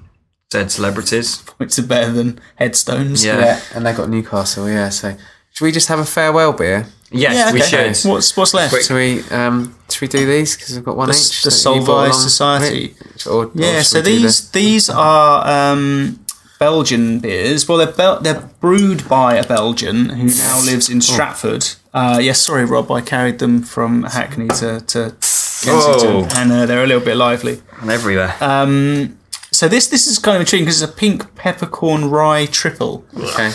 [0.51, 1.38] said celebrities.
[1.41, 3.26] Points are better than headstones.
[3.26, 3.39] Yeah.
[3.39, 4.70] yeah, and they got Newcastle.
[4.70, 5.15] Yeah, so
[5.51, 6.88] should we just have a farewell beer?
[7.10, 7.93] Yes, Yeah, we okay.
[7.93, 8.10] should.
[8.10, 8.72] What's what's left?
[8.74, 8.84] Quick.
[8.84, 11.41] Should we um should we do these because we've got one The- each?
[11.43, 12.14] the that you brought Solvay?
[12.14, 12.95] Society.
[13.26, 16.20] Or- or Yeah, should so we do these these are um,
[16.60, 17.68] Belgian beers.
[17.68, 21.66] Well, they're Bel- they're brewed by a Belgian who now lives in Stratford.
[21.93, 25.16] Uh, yes, sorry, Rob, I carried them from Hackney to to
[25.64, 26.28] Kensington, Oh.
[26.36, 27.62] and uh, they're a little bit lively.
[27.82, 28.36] And everywhere.
[28.41, 29.18] Um,
[29.51, 33.05] so this this is kind of intriguing because it's a pink peppercorn rye triple.
[33.16, 33.51] Okay.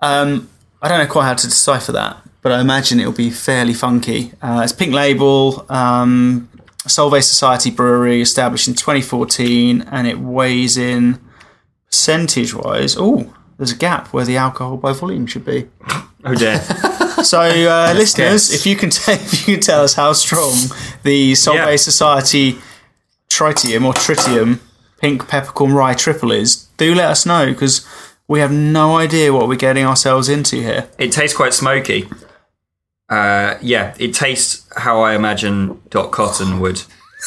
[0.00, 0.48] Um,
[0.82, 4.32] I don't know quite how to decipher that, but I imagine it'll be fairly funky.
[4.42, 6.48] Uh, it's pink label, um,
[6.86, 11.20] Solvay Society Brewery, established in 2014, and it weighs in
[11.86, 12.96] percentage wise.
[12.98, 15.68] Oh, there's a gap where the alcohol by volume should be.
[16.24, 16.62] oh dear.
[17.20, 20.54] So, uh, listeners, if you can t- if you can tell us how strong
[21.02, 21.76] the Solvay Yeah.
[21.76, 22.56] Society
[23.28, 24.58] Tritium or Tritium
[25.02, 27.86] Pink Peppercorn Rye Triple is, do let us know because
[28.26, 30.88] we have no idea what we're getting ourselves into here.
[30.96, 32.08] it tastes quite smoky.
[33.10, 36.82] Uh, yeah, it tastes how I imagine Dot Cotton would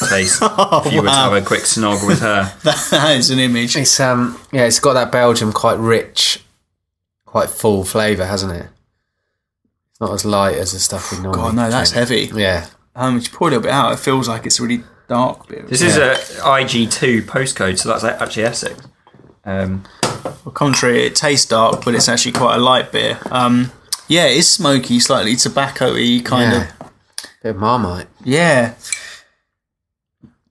[0.08, 2.52] taste if you were to have a quick snog with her.
[2.90, 3.76] that is an image.
[3.76, 6.42] It's um yeah, it's got that Belgium quite rich,
[7.26, 8.66] quite full flavour, hasn't it?
[9.90, 11.42] It's not as light as the stuff we normally.
[11.42, 12.08] God, no, that's drink.
[12.08, 12.40] heavy.
[12.40, 12.66] Yeah,
[12.96, 15.46] Um, if you pour a little bit out, it feels like it's a really dark
[15.48, 15.64] beer.
[15.68, 18.80] This is a IG2 postcode, so that's actually Essex.
[19.44, 19.84] Um,
[20.24, 23.18] Well, contrary, it tastes dark, but it's actually quite a light beer.
[23.30, 23.70] Um,
[24.08, 26.70] yeah, it is smoky, slightly tobacco-y kind yeah.
[26.80, 26.90] of.
[27.42, 28.06] Bit of Marmite.
[28.24, 28.74] Yeah.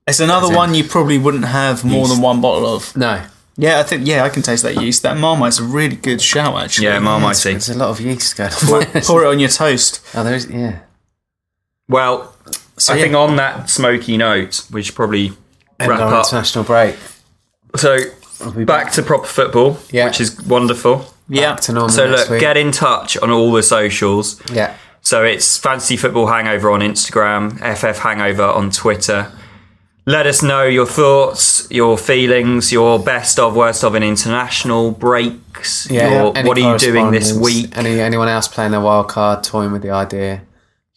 [0.07, 2.95] It's another As in- one you probably wouldn't have more than one bottle of.
[2.95, 3.23] No,
[3.55, 5.03] Yeah, I think yeah, I can taste that yeast.
[5.03, 6.87] That Marmite's a really good shout actually.
[6.87, 7.37] yeah, Marmite.
[7.37, 8.85] there's a lot of yeast going Pour, on.
[9.01, 10.01] pour it on your toast.
[10.15, 10.79] oh, there's yeah.
[11.87, 12.35] Well,
[12.89, 13.01] I yeah.
[13.03, 15.33] think on that smoky note, we should probably
[15.79, 16.25] End wrap our up.
[16.25, 16.95] international break.
[17.75, 17.97] So
[18.55, 20.05] be back to proper football, Yeah.
[20.07, 21.12] which is wonderful.
[21.29, 21.53] Yeah.
[21.53, 22.39] Back to normal So next look, week.
[22.41, 24.39] get in touch on all the socials.
[24.51, 24.75] yeah.
[25.01, 29.31] So it's Fantasy Football Hangover on Instagram, FF Hangover on Twitter.
[30.05, 35.89] Let us know your thoughts, your feelings, your best of, worst of in international breaks.
[35.89, 37.77] Yeah, your- what are you doing this week?
[37.77, 40.41] Any anyone else playing their wild card, toying with the idea?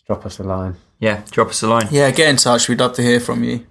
[0.07, 0.77] Drop us a line.
[1.01, 1.89] Yeah, drop us a line.
[1.91, 2.69] Yeah, get in touch.
[2.69, 3.67] We'd love to hear from you.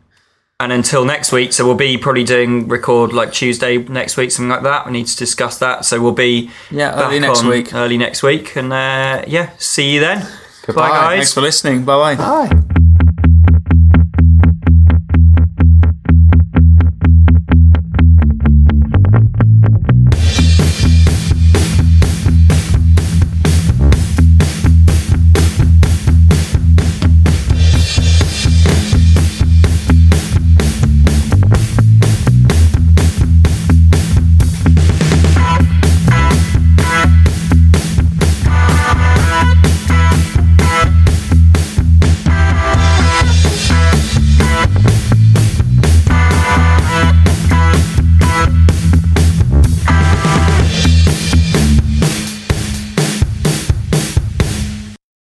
[0.57, 4.49] And until next week, so we'll be probably doing record like Tuesday next week, something
[4.49, 4.85] like that.
[4.85, 5.83] We need to discuss that.
[5.83, 7.73] So we'll be Yeah, back early next on week.
[7.73, 10.25] Early next week, and uh, yeah, see you then.
[10.65, 10.89] Goodbye.
[10.89, 11.17] Bye, guys.
[11.17, 11.83] Thanks for listening.
[11.83, 12.47] Bye bye.
[12.47, 12.74] Bye.